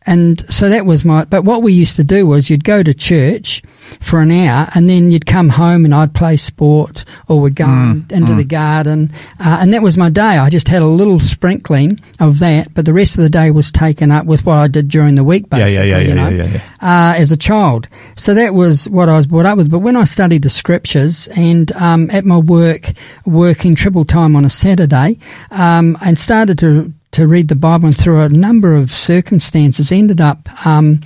[0.07, 2.93] and so that was my, but what we used to do was you'd go to
[2.93, 3.61] church
[3.99, 7.65] for an hour and then you'd come home and I'd play sport or we'd go
[7.65, 8.37] mm, into mm.
[8.37, 9.11] the garden.
[9.37, 10.21] Uh, and that was my day.
[10.37, 13.69] I just had a little sprinkling of that, but the rest of the day was
[13.69, 16.29] taken up with what I did during the week, basically, yeah, yeah, yeah, you know,
[16.29, 17.11] yeah, yeah, yeah.
[17.11, 17.89] Uh, as a child.
[18.15, 19.69] So that was what I was brought up with.
[19.69, 22.93] But when I studied the scriptures and, um, at my work,
[23.25, 25.19] working triple time on a Saturday,
[25.51, 30.21] um, and started to, to read the Bible and through a number of circumstances ended
[30.21, 31.01] up um,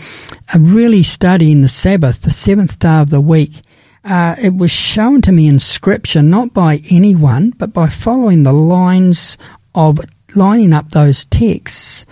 [0.58, 3.62] really studying the Sabbath, the seventh day of the week.
[4.04, 8.54] Uh, it was shown to me in Scripture, not by anyone, but by following the
[8.54, 9.38] lines
[9.76, 10.00] of
[10.36, 12.06] lining up those texts,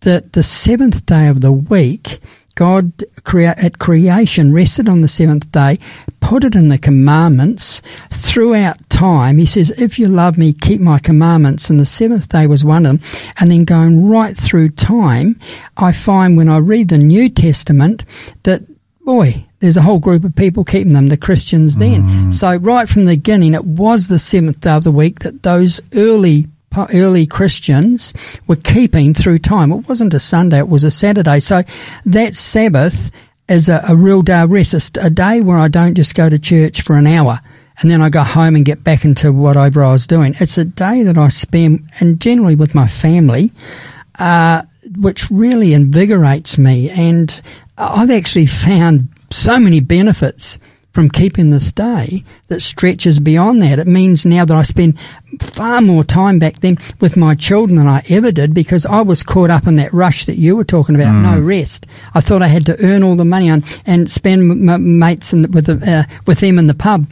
[0.00, 2.20] that the seventh day of the week
[2.56, 5.78] God at creation rested on the seventh day,
[6.26, 9.38] put it in the commandments throughout time.
[9.38, 11.70] He says, If you love me, keep my commandments.
[11.70, 13.20] And the seventh day was one of them.
[13.38, 15.38] And then going right through time,
[15.76, 18.04] I find when I read the New Testament
[18.42, 18.62] that,
[19.04, 22.02] boy, there's a whole group of people keeping them, the Christians then.
[22.02, 22.34] Mm.
[22.34, 25.80] So right from the beginning, it was the seventh day of the week that those
[25.94, 26.48] early
[26.92, 28.12] early Christians
[28.46, 29.72] were keeping through time.
[29.72, 31.40] It wasn't a Sunday, it was a Saturday.
[31.40, 31.62] So
[32.04, 33.10] that Sabbath
[33.48, 36.28] is a, a real day of rest, a, a day where I don't just go
[36.28, 37.40] to church for an hour
[37.78, 40.34] and then I go home and get back into whatever I was doing.
[40.40, 43.52] It's a day that I spend, and generally with my family,
[44.18, 44.62] uh,
[44.98, 46.88] which really invigorates me.
[46.90, 47.40] And
[47.76, 50.58] I've actually found so many benefits
[50.92, 53.78] from keeping this day that stretches beyond that.
[53.78, 54.96] It means now that I spend
[55.38, 59.22] far more time back then with my children than I ever did because I was
[59.22, 61.22] caught up in that rush that you were talking about, mm.
[61.22, 61.86] no rest.
[62.14, 65.48] I thought I had to earn all the money on, and spend m- mates the,
[65.48, 67.06] with, the, uh, with them in the pub.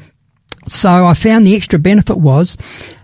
[0.69, 2.57] So I found the extra benefit was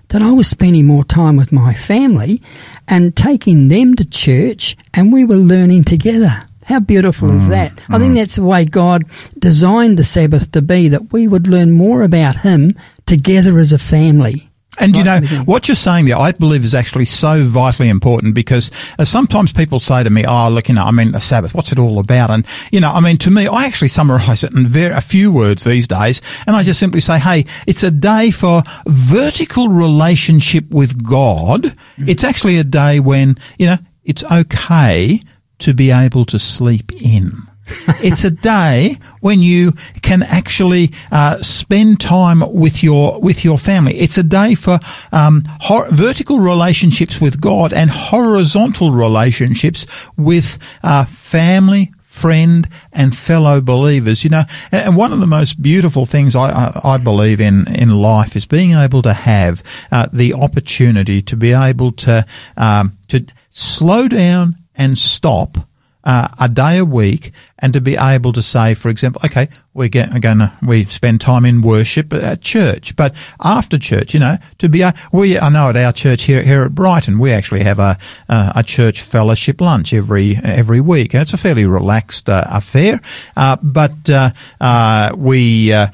[0.09, 2.42] that I was spending more time with my family
[2.88, 6.42] and taking them to church and we were learning together.
[6.64, 7.74] How beautiful mm, is that?
[7.74, 7.94] Mm.
[7.94, 8.16] I think mm.
[8.16, 9.04] that's the way God
[9.38, 13.78] designed the Sabbath to be, that we would learn more about Him together as a
[13.78, 14.49] family.
[14.81, 18.71] And you know, what you're saying there, I believe is actually so vitally important because
[18.99, 21.73] uh, sometimes people say to me, oh, look, you know, I mean, the Sabbath, what's
[21.73, 22.31] it all about?
[22.31, 25.33] And, you know, I mean, to me, I actually summarize it in very, a few
[25.33, 26.23] words these days.
[26.47, 31.62] And I just simply say, hey, it's a day for vertical relationship with God.
[31.99, 32.09] Mm.
[32.09, 35.23] It's actually a day when, you know, it's okay
[35.59, 37.33] to be able to sleep in.
[38.02, 43.96] it's a day when you can actually uh, spend time with your with your family.
[43.98, 44.78] It's a day for
[45.12, 53.61] um, hor- vertical relationships with God and horizontal relationships with uh, family, friend, and fellow
[53.61, 54.24] believers.
[54.24, 58.37] You know, and one of the most beautiful things I, I, believe in in life
[58.37, 64.09] is being able to have uh, the opportunity to be able to um, to slow
[64.09, 65.59] down and stop
[66.04, 69.88] uh, a day a week and to be able to say, for example, okay, we're
[69.88, 74.68] going to, we spend time in worship at church, but after church, you know, to
[74.68, 77.78] be, a, we, I know at our church here, here at Brighton, we actually have
[77.78, 81.14] a, a church fellowship lunch every, every week.
[81.14, 83.00] And it's a fairly relaxed uh, affair.
[83.36, 85.88] Uh, but, uh, uh, we, uh,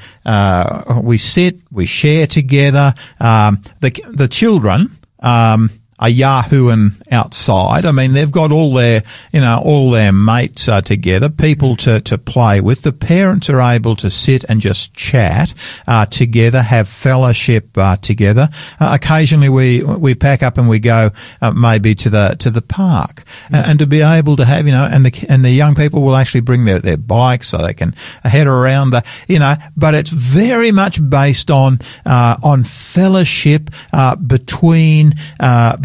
[1.02, 2.94] we sit, we share together.
[3.20, 7.85] Um, the, the children, um, are yahooing outside.
[7.87, 12.00] I mean, they've got all their, you know, all their mates are together, people to,
[12.02, 12.82] to play with.
[12.82, 15.54] The parents are able to sit and just chat
[15.87, 18.50] uh, together, have fellowship uh, together.
[18.78, 22.62] Uh, occasionally, we we pack up and we go uh, maybe to the to the
[22.62, 26.02] park, and to be able to have, you know, and the and the young people
[26.02, 29.56] will actually bring their their bikes so they can head around, the, you know.
[29.76, 35.14] But it's very much based on uh, on fellowship uh, between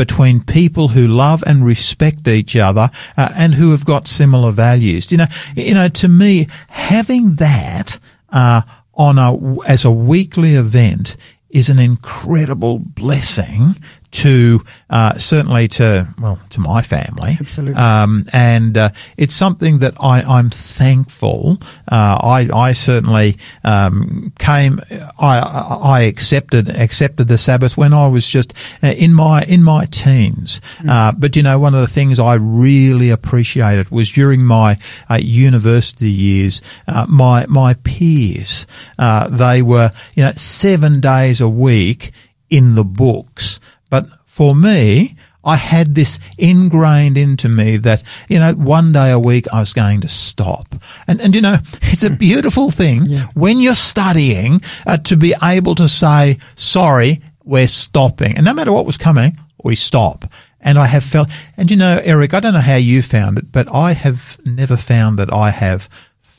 [0.02, 5.12] between people who love and respect each other uh, and who have got similar values.
[5.12, 8.00] You know, you know, to me, having that
[8.30, 8.64] uh,
[8.96, 11.16] on a as a weekly event
[11.52, 13.76] is an incredible blessing
[14.12, 17.38] to uh, certainly to well to my family.
[17.40, 17.82] Absolutely.
[17.82, 21.58] Um, and uh, it's something that I, I'm thankful.
[21.90, 24.80] Uh, I, I certainly um, came.
[25.20, 25.40] I,
[25.84, 28.54] I accepted accepted the Sabbath when I was just
[28.84, 30.62] uh, in my in my teens.
[30.80, 31.20] Mm.
[31.20, 34.78] but you know, one of the things I really appreciated was during my
[35.10, 36.62] uh, university years,
[37.08, 38.68] my my peers.
[39.30, 42.12] they were you know seven days a week
[42.52, 43.60] in the books.
[43.92, 49.20] But for me, I had this ingrained into me that, you know, one day a
[49.20, 50.76] week I was going to stop.
[51.08, 53.28] And, and you know, it's a beautiful thing yeah.
[53.36, 58.36] when you're studying uh, to be able to say, sorry, we're stopping.
[58.38, 60.26] And no matter what was coming, we stop.
[60.62, 61.28] And I have felt,
[61.58, 64.78] and you know, Eric, I don't know how you found it, but I have never
[64.78, 65.90] found that I have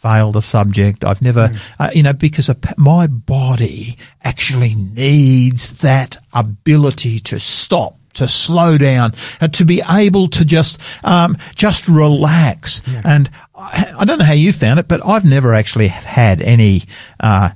[0.02, 1.04] failed a subject.
[1.04, 1.60] I've never, mm.
[1.78, 9.14] uh, you know, because my body actually needs that ability to stop to slow down,
[9.40, 12.82] and uh, to be able to just um, just relax.
[12.86, 13.00] Yeah.
[13.04, 16.82] And I, I, don't know how you found it, but I've never actually had any
[17.18, 17.50] uh,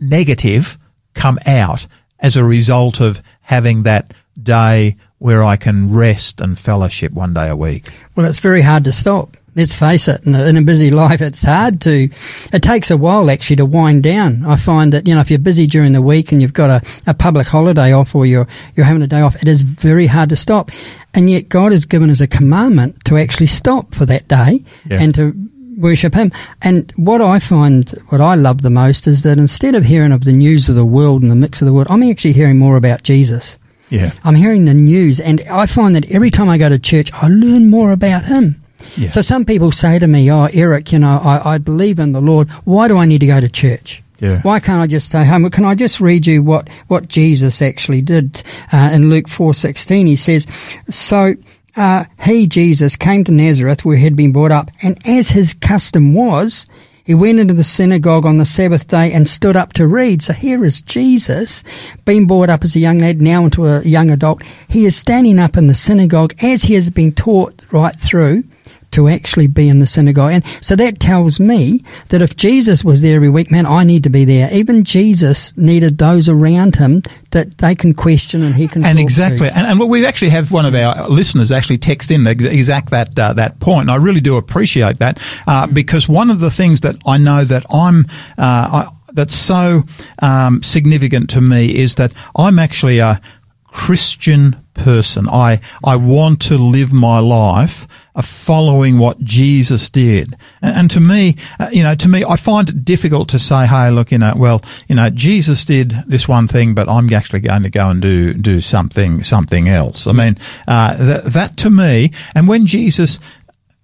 [0.00, 0.78] negative
[1.12, 1.86] come out
[2.18, 7.50] as a result of having that day where I can rest and fellowship one day
[7.50, 7.90] a week.
[8.16, 9.36] Well, it's very hard to stop.
[9.54, 12.08] Let's face it, in a, in a, busy life, it's hard to,
[12.52, 14.46] it takes a while actually to wind down.
[14.46, 16.88] I find that, you know, if you're busy during the week and you've got a,
[17.06, 20.30] a public holiday off or you're, you're having a day off, it is very hard
[20.30, 20.70] to stop.
[21.12, 25.00] And yet God has given us a commandment to actually stop for that day yeah.
[25.02, 25.34] and to
[25.76, 26.32] worship Him.
[26.62, 30.24] And what I find, what I love the most is that instead of hearing of
[30.24, 32.76] the news of the world and the mix of the world, I'm actually hearing more
[32.76, 33.58] about Jesus.
[33.90, 34.12] Yeah.
[34.24, 37.28] I'm hearing the news, and I find that every time I go to church, I
[37.28, 38.61] learn more about Him.
[38.96, 39.08] Yeah.
[39.08, 42.20] So some people say to me, "Oh, Eric, you know, I, I believe in the
[42.20, 42.50] Lord.
[42.64, 44.40] Why do I need to go to church?" Yeah.
[44.42, 45.50] Why can't I just stay home?
[45.50, 50.06] Can I just read you what, what Jesus actually did uh, in Luke four sixteen?
[50.06, 50.46] He says,
[50.90, 51.34] "So
[51.74, 55.54] uh, he Jesus came to Nazareth where he had been brought up, and as his
[55.54, 56.66] custom was."
[57.04, 60.22] He went into the synagogue on the Sabbath day and stood up to read.
[60.22, 61.64] So here is Jesus,
[62.04, 64.40] being brought up as a young lad, now into a young adult.
[64.68, 68.44] He is standing up in the synagogue as he has been taught right through
[68.92, 70.32] to actually be in the synagogue.
[70.32, 74.04] And so that tells me that if Jesus was there every week, man, I need
[74.04, 74.52] to be there.
[74.52, 78.84] Even Jesus needed those around him that they can question and he can.
[78.84, 79.56] And talk exactly, To.
[79.56, 83.18] and, and we actually have one of our listeners actually text in the exact that
[83.18, 83.82] uh, that point.
[83.82, 87.44] And I really do appreciate that uh, because one of the things that I know
[87.44, 88.06] that I'm.
[88.38, 89.82] Uh, I, that's so
[90.22, 93.20] um, significant to me is that I'm actually a
[93.66, 95.28] Christian person.
[95.28, 101.00] I I want to live my life uh, following what Jesus did, and, and to
[101.00, 104.18] me, uh, you know, to me, I find it difficult to say, "Hey, look, you
[104.18, 107.88] know, well, you know, Jesus did this one thing, but I'm actually going to go
[107.88, 110.36] and do do something something else." I mean,
[110.68, 113.18] uh, that that to me, and when Jesus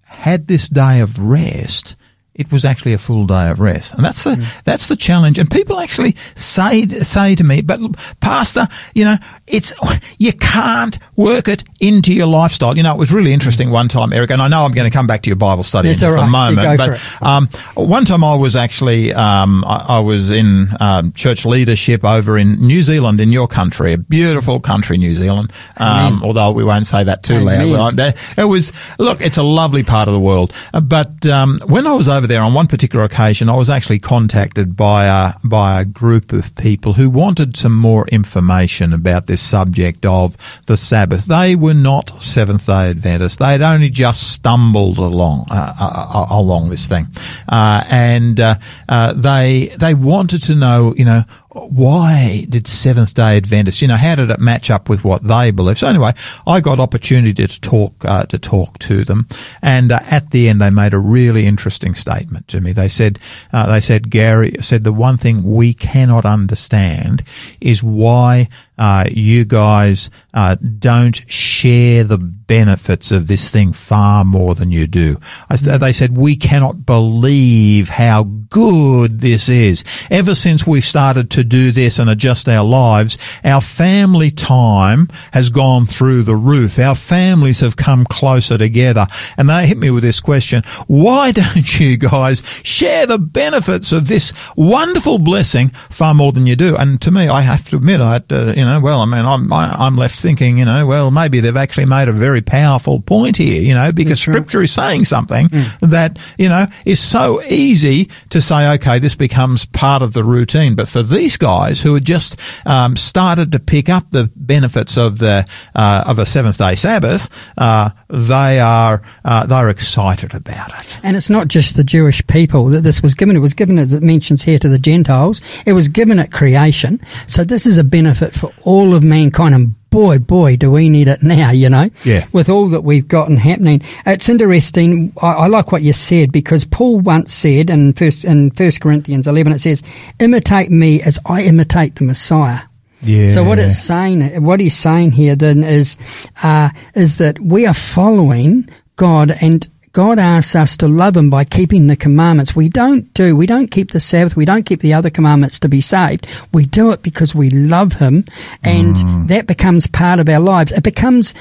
[0.05, 1.95] had this day of rest,
[2.39, 4.63] it was actually a full day of rest, and that's the mm.
[4.63, 5.37] that's the challenge.
[5.37, 7.81] And people actually say say to me, "But
[8.21, 9.17] Pastor, you know,
[9.49, 9.73] it's
[10.17, 14.13] you can't work it into your lifestyle." You know, it was really interesting one time,
[14.13, 16.07] Eric, and I know I'm going to come back to your Bible study it's in
[16.07, 16.27] just right.
[16.27, 16.77] a moment.
[16.77, 22.05] But um, one time I was actually um, I, I, was in um, church leadership
[22.05, 25.51] over in New Zealand, in your country, a beautiful country, New Zealand.
[25.77, 27.71] Um, although we won't say that too Amen.
[27.71, 27.99] loud.
[27.99, 30.53] It was look, it's a lovely part of the world.
[30.73, 33.99] Uh, but um, when I was over there on one particular occasion, I was actually
[33.99, 39.38] contacted by a by a group of people who wanted some more information about this
[39.39, 41.25] subject of the Sabbath.
[41.25, 46.87] They were not Seventh Day Adventists; they'd only just stumbled along uh, uh, along this
[46.87, 47.07] thing,
[47.47, 48.55] uh, and uh,
[48.87, 53.95] uh, they they wanted to know, you know, why did Seventh Day Adventists, you know,
[53.95, 55.79] how did it match up with what they believe?
[55.79, 56.13] So anyway,
[56.45, 59.27] I got opportunity to talk uh, to talk to them,
[59.61, 62.71] and uh, at the end they made a really interesting statement to me.
[62.71, 63.17] They said,
[63.51, 67.23] uh, they said, Garry said the one thing we cannot understand
[67.59, 68.47] is why
[68.79, 74.87] uh, you guys uh, don't share the benefits of this thing far more than you
[74.87, 75.17] do.
[75.49, 79.83] They said, we cannot believe how good this is.
[80.09, 85.49] Ever since we've started to do this and adjust our lives, our family time has
[85.49, 86.79] gone through the roof.
[86.79, 89.07] Our families have come closer together.
[89.37, 94.07] And they hit me with this question, why don't you guys share the benefits of
[94.07, 96.75] this wonderful blessing far more than you do?
[96.75, 99.51] And to me, I have to admit, I, uh, you know, well, I mean, I'm,
[99.51, 102.41] I, am i am left thinking, you know, well, maybe they've actually made a very
[102.41, 105.89] powerful point here, you know, because scripture is saying something Mm.
[105.89, 110.75] that, you know, is so easy to say, okay, this becomes part of the routine.
[110.75, 115.19] But for these guys who had just um, started to pick up the benefits of
[115.19, 120.99] the uh, of a seventh day Sabbath, uh, they are uh, they're excited about it.
[121.03, 123.35] And it's not just the Jewish people that this was given.
[123.35, 125.41] It was given, as it mentions here, to the Gentiles.
[125.65, 126.99] It was given at creation.
[127.27, 129.55] So this is a benefit for all of mankind.
[129.55, 131.89] And boy, boy, do we need it now, you know?
[132.03, 132.27] Yeah.
[132.31, 133.81] With all that we've gotten happening.
[134.05, 135.13] It's interesting.
[135.21, 139.27] I, I like what you said because Paul once said in first, in first Corinthians
[139.27, 139.83] 11, it says,
[140.19, 142.61] imitate me as I imitate the Messiah.
[143.01, 143.29] Yeah.
[143.29, 145.95] So what it's saying, what he's saying here then is,
[146.43, 151.43] uh, is that we are following God and God asks us to love Him by
[151.43, 152.55] keeping the commandments.
[152.55, 155.69] We don't do, we don't keep the Sabbath, we don't keep the other commandments to
[155.69, 156.27] be saved.
[156.53, 158.25] We do it because we love Him
[158.63, 159.27] and Mm.
[159.29, 160.71] that becomes part of our lives.
[160.71, 161.33] It becomes,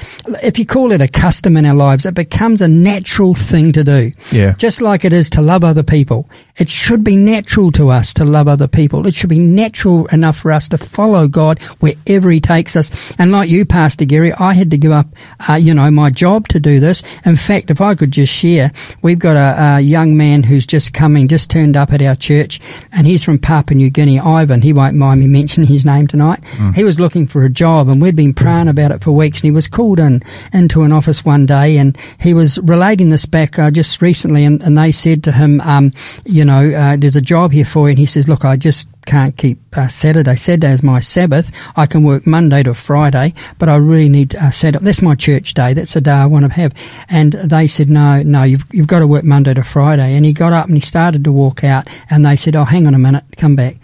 [0.43, 3.85] if you call it a custom in our lives, it becomes a natural thing to
[3.85, 4.13] do.
[4.33, 4.55] Yeah.
[4.59, 6.29] Just like it is to love other people.
[6.59, 9.07] It should be natural to us to love other people.
[9.07, 12.91] It should be natural enough for us to follow God wherever He takes us.
[13.19, 15.07] And like you, Pastor Garry, I had to give up,
[15.49, 17.03] uh, you know, my job to do this.
[17.25, 20.93] In fact, if I could just share, we've got a, a young man who's just
[20.93, 22.61] coming, just turned up at our church,
[22.93, 24.63] and he's from Papua New Guinea, Ivan.
[24.63, 26.43] He won't mind me mentioning his name tonight.
[26.75, 29.45] He was looking for a job, and we'd been praying about it for weeks, and
[29.45, 33.59] he was called in into an office one day, and he was relating this back
[33.59, 35.93] uh, just recently, and, and they said to him, um,
[36.25, 37.91] you know, know, uh, there's a job here for you.
[37.91, 40.35] And he says, look, I just can't keep uh, Saturday.
[40.35, 41.53] Saturday is my Sabbath.
[41.77, 44.85] I can work Monday to Friday, but I really need uh, Saturday.
[44.85, 45.75] That's my church day.
[45.75, 46.75] That's the day I want to have.
[47.09, 50.15] And they said, no, no, you've, you've got to work Monday to Friday.
[50.15, 52.87] And he got up and he started to walk out and they said, oh, hang
[52.87, 53.77] on a minute, come back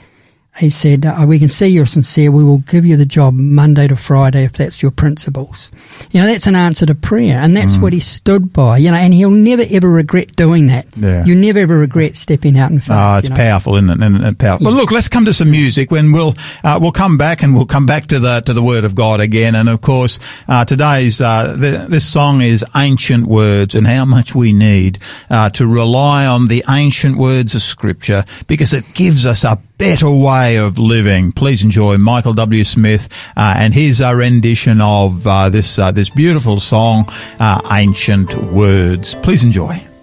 [0.59, 2.30] he said, uh, We can see you're sincere.
[2.30, 5.72] We will give you the job Monday to Friday if that's your principles.
[6.12, 7.82] You know, that's an answer to prayer, and that's mm.
[7.82, 10.86] what he stood by, you know, and he'll never ever regret doing that.
[10.96, 11.24] Yeah.
[11.24, 12.96] You never ever regret stepping out in faith.
[12.96, 13.36] Oh, it's you know?
[13.36, 14.00] powerful, isn't it?
[14.00, 14.64] And, and powerful.
[14.64, 14.72] Yes.
[14.72, 17.66] Well, look, let's come to some music when we'll, uh, we'll come back and we'll
[17.66, 19.57] come back to the, to the Word of God again.
[19.57, 24.34] And of course, uh, today's, uh, the, this song is Ancient Words and how much
[24.36, 25.00] we need
[25.30, 30.11] uh, to rely on the ancient words of Scripture because it gives us a better
[30.11, 31.33] way of living.
[31.33, 32.64] Please enjoy Michael W.
[32.64, 37.07] Smith uh, and his uh, rendition of uh, this uh, this beautiful song,
[37.39, 39.93] uh, "Ancient Words." Please enjoy.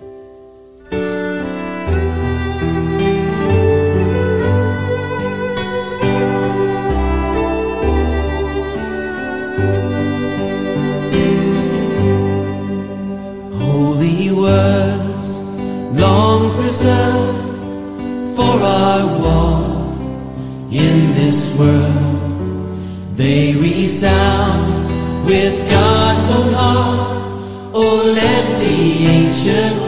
[24.01, 27.71] Resound with God's own heart.
[27.71, 29.80] Oh, let the ancient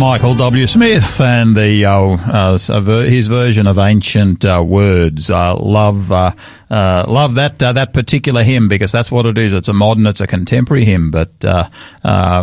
[0.00, 0.66] Michael W.
[0.66, 2.56] Smith and the uh, uh,
[3.02, 5.28] his version of ancient uh, words.
[5.28, 6.32] love uh,
[6.70, 9.52] uh, love that uh, that particular hymn because that's what it is.
[9.52, 11.68] It's a modern, it's a contemporary hymn, but uh,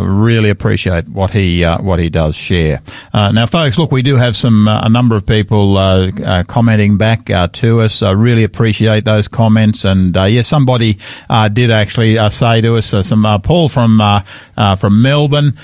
[0.04, 2.80] really appreciate what he what he does share.
[3.12, 6.12] now, folks, look, we do have some a number of people
[6.46, 8.02] commenting back to us.
[8.02, 10.98] I really appreciate those comments, and yeah, somebody
[11.52, 13.98] did actually say to us some Paul from
[14.78, 15.54] from Melbourne.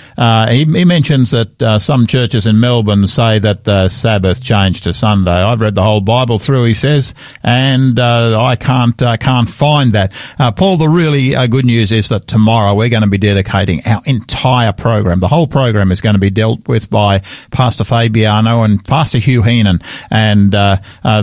[0.48, 4.92] he, he mentions that uh, some churches in Melbourne say that the Sabbath changed to
[4.92, 5.30] Sunday.
[5.30, 9.92] I've read the whole Bible through, he says, and uh, I can't uh, can't find
[9.92, 10.12] that.
[10.38, 14.02] Uh, Paul, the really good news is that tomorrow we're going to be dedicating our
[14.06, 15.20] entire program.
[15.20, 17.20] The whole program is going to be dealt with by
[17.50, 19.80] Pastor Fabiano and Pastor Hugh Heenan,
[20.10, 20.52] and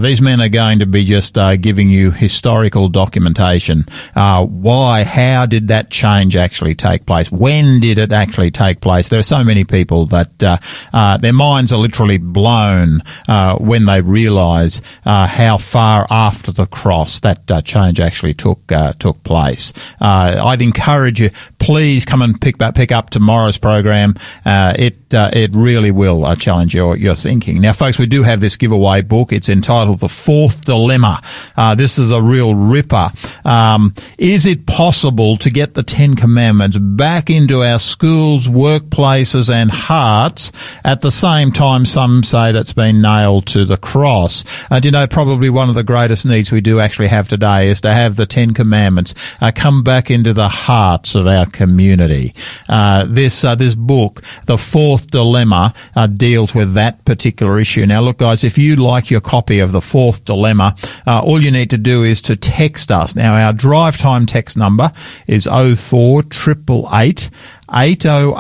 [0.04, 3.86] these men are going to be just giving you historical documentation.
[4.14, 5.04] why?
[5.04, 7.32] How did that change actually take place?
[7.32, 9.10] When did it actually take place?
[9.10, 10.51] There are so many people that
[10.94, 16.66] uh, their minds are literally blown uh, when they realise uh, how far after the
[16.66, 19.74] cross that uh, change actually took uh, took place.
[20.00, 21.30] I'd encourage you,
[21.60, 24.16] please come and pick up, pick up tomorrow's program.
[24.46, 27.62] it it really will challenge your your thinking.
[27.62, 29.32] Now, folks, we do have this giveaway book.
[29.32, 31.22] It's entitled "The Fourth Dilemma."
[31.78, 33.12] this is a real ripper.
[33.46, 39.70] Um, is it possible to get the Ten Commandments back into our schools, workplaces, and
[39.70, 40.41] hearts.
[40.84, 44.46] At the same time, some say that's been nailed to the cross.
[44.70, 47.82] And you know, probably one of the greatest needs we do actually have today is
[47.82, 52.34] to have the Ten Commandments uh, come back into the hearts of our community.
[52.70, 57.86] Uh, this uh, this book, the Fourth Dilemma, uh, deals with that particular issue.
[57.86, 60.76] Now, look, guys, if you like your copy of the Fourth Dilemma,
[61.06, 63.16] uh, all you need to do is to text us.
[63.16, 64.92] Now, our drive time text number
[65.28, 65.48] is
[67.72, 68.36] 04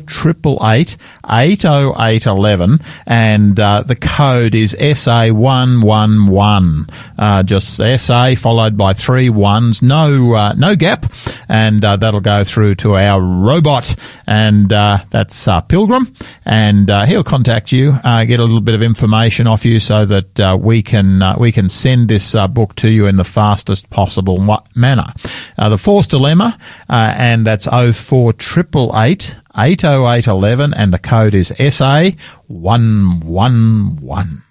[0.00, 0.96] 888
[1.28, 10.34] 80811 and uh, the code is SA111 uh, just SA followed by three ones no
[10.34, 11.12] uh, no gap
[11.48, 13.94] and uh, that'll go through to our robot
[14.26, 16.12] and uh, that's uh, Pilgrim
[16.44, 20.82] and he'll contact you get a little bit of information off you so that we
[20.82, 24.38] can we can send this book to you in the fastest possible
[24.74, 25.12] manner.
[25.56, 26.58] The fourth dilemma
[26.88, 34.42] and that's that's 04888 80811 and the code is SA111.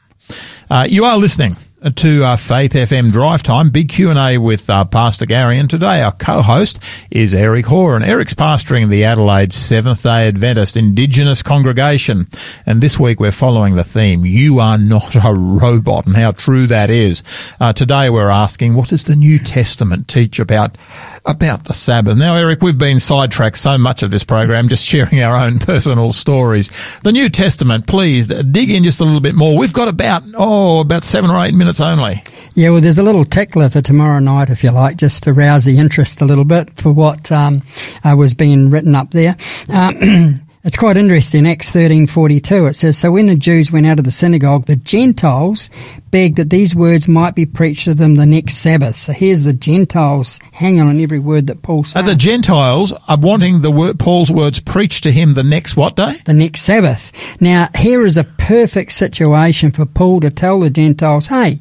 [0.69, 1.55] Uh, you are listening
[1.95, 5.57] to uh, Faith FM Drive Time, big Q&A with uh, Pastor Garry.
[5.57, 8.03] And today our co-host is Eric Hoare.
[8.03, 12.27] Eric's pastoring the Adelaide Seventh-day Adventist Indigenous Congregation.
[12.65, 16.67] And this week we're following the theme, You Are Not a Robot, and how true
[16.67, 17.23] that is.
[17.61, 20.77] Uh, today we're asking, what does the New Testament teach about
[21.25, 22.17] about the Sabbath.
[22.17, 26.11] Now, Eric, we've been sidetracked so much of this program, just sharing our own personal
[26.11, 26.71] stories.
[27.03, 29.57] The New Testament, please dig in just a little bit more.
[29.57, 32.24] We've got about, oh, about seven or eight minutes only.
[32.55, 35.65] Yeah, well, there's a little tickler for tomorrow night, if you like, just to rouse
[35.65, 37.61] the interest a little bit for what um,
[38.03, 39.38] uh, was being written up there.
[39.72, 39.93] Uh,
[40.62, 41.47] It's quite interesting.
[41.47, 42.66] Acts thirteen forty two.
[42.66, 45.70] It says, "So when the Jews went out of the synagogue, the Gentiles
[46.12, 49.53] begged that these words might be preached to them the next Sabbath." So here's the
[49.53, 52.05] Gentiles hanging on every word that Paul said.
[52.05, 56.16] The Gentiles are wanting the word, Paul's words preached to him the next what day?
[56.26, 57.14] The next Sabbath.
[57.39, 61.60] Now here is a perfect situation for Paul to tell the Gentiles, "Hey,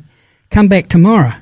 [0.51, 1.35] come back tomorrow."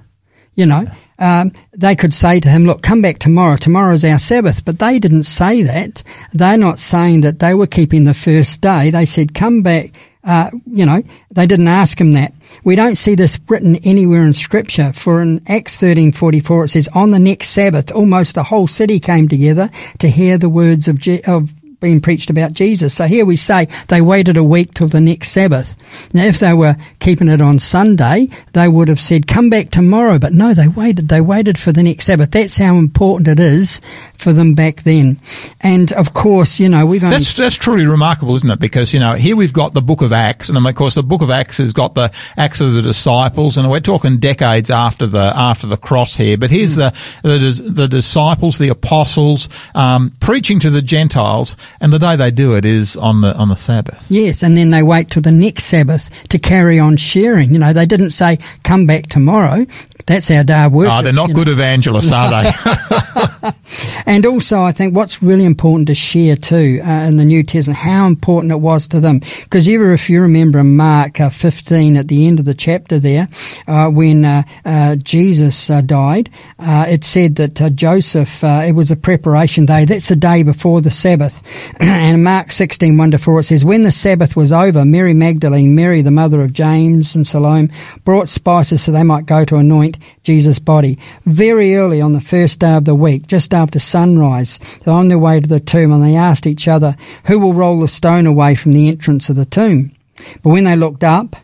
[0.55, 0.87] You know,
[1.19, 3.57] um, they could say to him, look, come back tomorrow.
[3.57, 4.65] Tomorrow is our Sabbath.
[4.65, 6.03] But they didn't say that.
[6.33, 8.91] They're not saying that they were keeping the first day.
[8.91, 9.93] They said, come back.
[10.23, 12.33] Uh, you know, they didn't ask him that.
[12.65, 14.93] We don't see this written anywhere in scripture.
[14.93, 19.29] For in Acts 13:44 it says, on the next Sabbath, almost the whole city came
[19.29, 22.95] together to hear the words of, Je- of being preached about Jesus.
[22.95, 25.77] So here we say they waited a week till the next Sabbath.
[26.13, 26.77] Now, if they were
[27.07, 30.19] keeping it on Sunday, they would have said, come back tomorrow.
[30.19, 31.09] But no, they waited.
[31.09, 32.33] They waited for the next Sabbath.
[32.33, 33.81] That's how important it is
[34.19, 35.21] for them back then.
[35.61, 37.17] And of course, you know, we've only...
[37.17, 38.59] That's, that's truly remarkable, isn't it?
[38.59, 40.49] Because, you know, here we've got the book of Acts.
[40.49, 43.57] And of course, the book of Acts has got the Acts of the disciples.
[43.57, 46.37] And we're talking decades after the, after the cross here.
[46.37, 46.93] But here's mm.
[47.23, 52.33] the, the, the disciples, the apostles, um, preaching to the Gentiles and the day they
[52.33, 54.07] do it is on the on the Sabbath.
[54.11, 57.53] Yes, and then they wait till the next Sabbath to carry on sharing.
[57.53, 59.67] You know, they didn't say come back tomorrow.
[60.07, 60.95] That's our day of worship.
[60.95, 61.53] Oh, they're not good know.
[61.53, 63.51] evangelists, are they?
[64.07, 67.79] And also, I think what's really important to share too uh, in the New Testament,
[67.79, 69.19] how important it was to them.
[69.43, 73.01] Because ever, if you remember in Mark uh, 15 at the end of the chapter
[73.01, 73.29] there,
[73.67, 76.31] uh, when uh, uh, Jesus uh, died,
[76.61, 79.85] uh, it said that uh, Joseph, uh, it was a preparation day.
[79.85, 81.43] That's the day before the Sabbath.
[81.81, 85.75] and Mark 16, 1 to 4, it says, When the Sabbath was over, Mary Magdalene,
[85.75, 87.71] Mary the mother of James and Salome,
[88.05, 90.99] brought spices so they might go to anoint Jesus' body.
[91.25, 95.19] Very early on the first day of the week, just after sunrise, they're on their
[95.19, 98.55] way to the tomb and they asked each other, Who will roll the stone away
[98.55, 99.93] from the entrance of the tomb?
[100.43, 101.37] But when they looked up,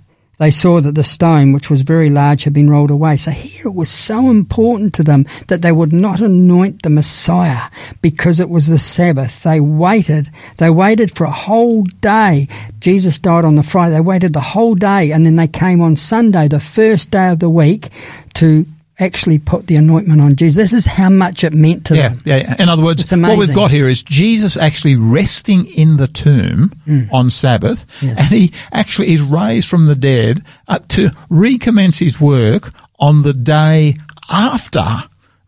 [0.43, 3.17] they saw that the stone, which was very large, had been rolled away.
[3.17, 7.71] So here it was so important to them that they would not anoint the Messiah
[8.01, 9.45] because it was the Sabbath.
[9.45, 10.31] They waited.
[10.57, 12.49] They waited for a whole day.
[12.81, 13.95] Jesus died on the Friday.
[13.95, 17.39] They waited the whole day and then they came on Sunday, the first day of
[17.39, 17.91] the week,
[18.35, 18.67] to
[18.99, 20.57] actually put the anointment on Jesus.
[20.57, 22.23] This is how much it meant to yeah, them.
[22.25, 22.57] yeah, yeah.
[22.59, 26.73] In other words, what we've got here is Jesus actually resting in the tomb
[27.11, 27.87] on Sabbath.
[28.01, 28.19] Yes.
[28.19, 30.45] and he actually is raised from the dead
[30.89, 33.97] to recommence his work on the day
[34.31, 34.85] after.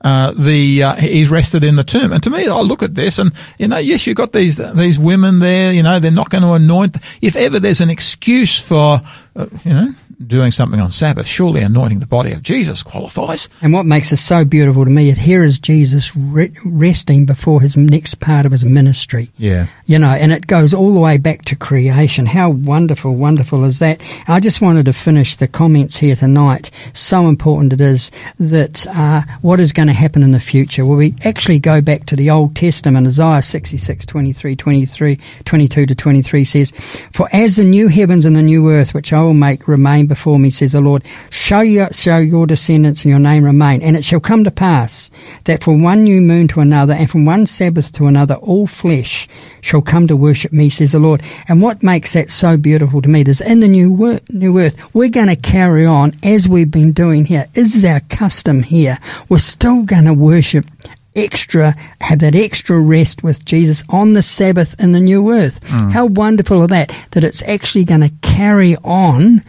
[0.00, 3.18] Uh, the uh, he's rested in the tomb, and to me, I look at this,
[3.18, 5.72] and you know, yes, you've got these these women there.
[5.72, 6.98] You know, they're not going to anoint.
[7.22, 9.00] If ever there's an excuse for,
[9.36, 13.48] uh, you know, doing something on Sabbath, surely anointing the body of Jesus qualifies.
[13.62, 17.60] And what makes it so beautiful to me is here is Jesus re- resting before
[17.60, 19.30] his next part of his ministry.
[19.36, 19.66] Yeah.
[19.86, 22.26] You know, and it goes all the way back to creation.
[22.26, 24.00] How wonderful, wonderful is that?
[24.28, 26.70] I just wanted to finish the comments here tonight.
[26.92, 30.84] So important it is that uh, what is going to happen in the future.
[30.84, 35.94] Well, we actually go back to the Old Testament, Isaiah 66, 23, 23, 22 to
[35.94, 36.72] 23 says,
[37.12, 40.38] For as the new heavens and the new earth, which I will make, remain before
[40.38, 43.82] me, says the Lord, show your, show your descendants and your name remain.
[43.82, 45.10] And it shall come to pass
[45.44, 49.28] that from one new moon to another and from one Sabbath to another, all flesh
[49.60, 51.22] shall come to worship me, says the Lord.
[51.48, 54.76] And what makes that so beautiful to me is in the new, wor- new earth,
[54.94, 57.48] we're going to carry on as we've been doing here.
[57.52, 58.98] This is our custom here.
[59.28, 60.66] We're still going to worship
[61.14, 65.60] extra, have that extra rest with Jesus on the Sabbath in the new earth.
[65.64, 65.92] Mm.
[65.92, 66.94] How wonderful is that?
[67.12, 69.42] That it's actually going to carry on.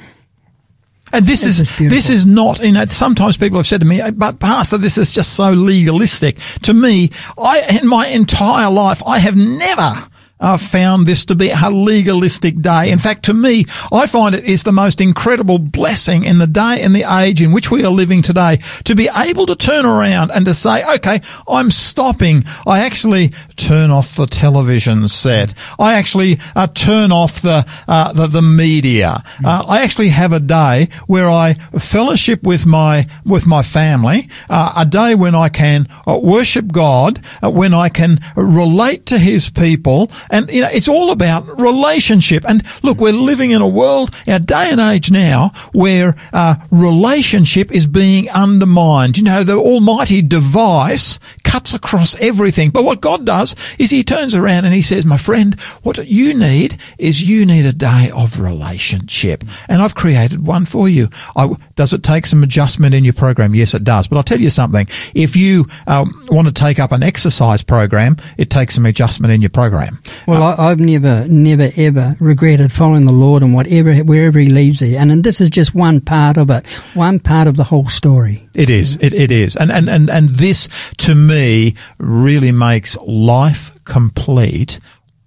[1.14, 3.88] And this This is is this is not you know sometimes people have said to
[3.88, 6.38] me, but Pastor, this is just so legalistic.
[6.64, 10.08] To me, I in my entire life I have never
[10.40, 12.92] uh, found this to be a legalistic day.
[12.92, 16.80] In fact, to me, I find it is the most incredible blessing in the day
[16.82, 20.32] and the age in which we are living today to be able to turn around
[20.32, 22.44] and to say, okay, I'm stopping.
[22.68, 25.54] I actually turn off the television set.
[25.80, 29.24] I actually uh, turn off the, uh, the, the media.
[29.44, 34.74] Uh, I actually have a day where I fellowship with my, with my family, uh,
[34.78, 39.50] a day when I can uh, worship God, uh, when I can relate to His
[39.50, 40.12] people.
[40.30, 42.44] And, you know, it's all about relationship.
[42.48, 47.72] And look, we're living in a world, our day and age now, where, uh, relationship
[47.72, 49.18] is being undermined.
[49.18, 52.70] You know, the almighty device cuts across everything.
[52.70, 53.45] But what God does
[53.78, 57.66] is He turns around and He says, my friend, what you need is you need
[57.66, 59.44] a day of relationship.
[59.68, 61.10] And I've created one for you.
[61.36, 63.54] I, does it take some adjustment in your program?
[63.54, 64.08] Yes, it does.
[64.08, 64.88] But I'll tell you something.
[65.14, 69.42] If you um, want to take up an exercise program, it takes some adjustment in
[69.42, 70.02] your program.
[70.28, 74.82] Well, I, I've never, never, ever regretted following the Lord and whatever, wherever He leads
[74.82, 74.98] you.
[74.98, 78.45] And, and this is just one part of it, one part of the whole story.
[78.56, 78.98] It is.
[78.98, 79.56] It, it is.
[79.56, 84.80] And, and, and, and this to me really makes life complete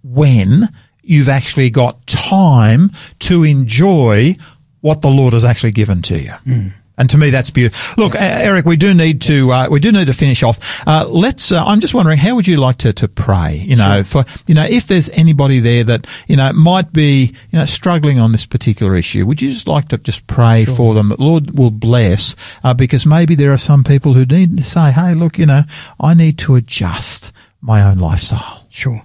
[0.03, 0.69] when
[1.03, 4.37] you've actually got time to enjoy
[4.81, 6.33] what the Lord has actually given to you.
[6.47, 6.73] Mm.
[6.99, 8.03] And to me, that's beautiful.
[8.03, 10.59] Look, uh, Eric, we do need to uh, we do need to finish off.
[10.87, 11.53] Uh, let's.
[11.53, 13.55] Uh, I'm just wondering, how would you like to, to pray?
[13.57, 17.59] You know, for you know, if there's anybody there that you know might be you
[17.59, 21.09] know struggling on this particular issue, would you just like to just pray for them
[21.11, 22.35] that Lord will bless?
[22.65, 25.63] Uh, because maybe there are some people who need to say, hey, look, you know,
[26.01, 28.67] I need to adjust my own lifestyle.
[28.69, 29.03] Sure.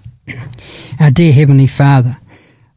[1.00, 2.18] Our dear Heavenly Father,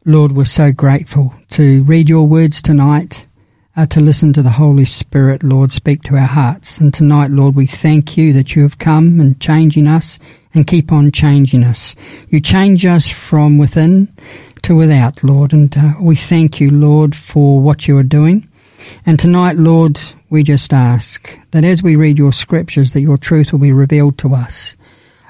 [0.04, 3.26] Lord, we're so grateful to read your words tonight,
[3.78, 6.80] uh, to listen to the Holy Spirit, Lord, speak to our hearts.
[6.80, 10.18] And tonight, Lord, we thank you that you have come and changing us
[10.52, 11.94] and keep on changing us.
[12.28, 14.12] You change us from within
[14.62, 18.48] to without, Lord, and uh, we thank you, Lord, for what you are doing.
[19.06, 23.52] And tonight, Lord, we just ask that as we read your scriptures, that your truth
[23.52, 24.76] will be revealed to us.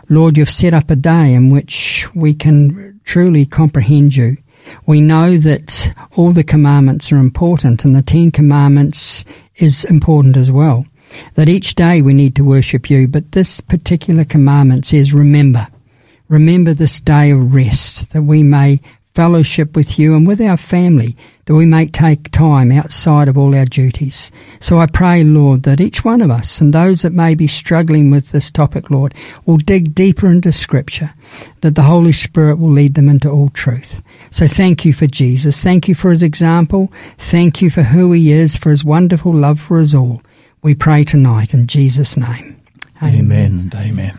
[0.09, 4.38] Lord, you've set up a day in which we can truly comprehend you.
[4.86, 9.24] We know that all the commandments are important and the Ten Commandments
[9.56, 10.86] is important as well.
[11.34, 15.66] that each day we need to worship you, but this particular commandment says, remember.
[16.28, 18.80] Remember this day of rest that we may
[19.14, 21.16] fellowship with you and with our family,
[21.49, 24.30] that we may take time outside of all our duties.
[24.61, 28.11] So I pray, Lord, that each one of us and those that may be struggling
[28.11, 29.14] with this topic, Lord,
[29.46, 31.14] will dig deeper into Scripture,
[31.62, 34.03] that the Holy Spirit will lead them into all truth.
[34.30, 35.62] So thank you for Jesus.
[35.62, 36.92] Thank you for his example.
[37.16, 40.20] Thank you for who he is, for his wonderful love for us all.
[40.61, 42.61] We pray tonight in Jesus' name.
[43.03, 44.18] Amen, amen amen.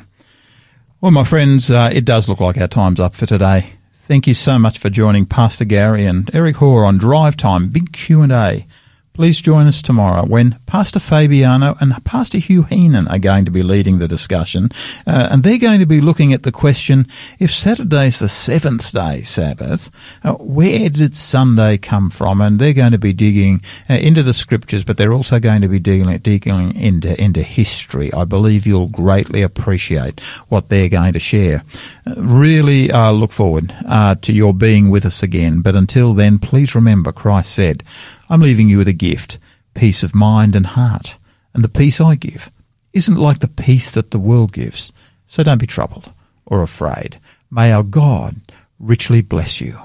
[0.99, 3.73] Well, my friends, uh, it does look like our time's up for today.
[4.09, 7.91] Thank you so much for joining Pastor Garry and Eric Hoare on Drive Time Big
[7.93, 8.65] Q and A.
[9.13, 13.61] Please join us tomorrow when Pastor Fabiano and Pastor Hugh Heenan are going to be
[13.61, 14.69] leading the discussion.
[15.05, 17.05] Uh, and they're going to be looking at the question
[17.37, 19.91] if Saturday's the seventh day Sabbath,
[20.23, 22.39] uh, where did Sunday come from?
[22.39, 25.67] And they're going to be digging uh, into the scriptures, but they're also going to
[25.67, 28.13] be digging, digging into, into history.
[28.13, 31.63] I believe you'll greatly appreciate what they're going to share.
[32.07, 35.61] Uh, really uh, look forward uh, to your being with us again.
[35.61, 37.83] But until then, please remember Christ said,
[38.29, 39.39] I'm leaving you with a gift,
[39.73, 41.17] peace of mind and heart.
[41.53, 42.51] And the peace I give
[42.93, 44.91] isn't like the peace that the world gives.
[45.27, 46.11] So don't be troubled
[46.45, 47.19] or afraid.
[47.49, 48.37] May our God
[48.79, 49.79] richly bless you.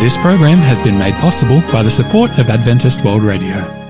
[0.00, 3.87] This program has been made possible by the support of Adventist World Radio.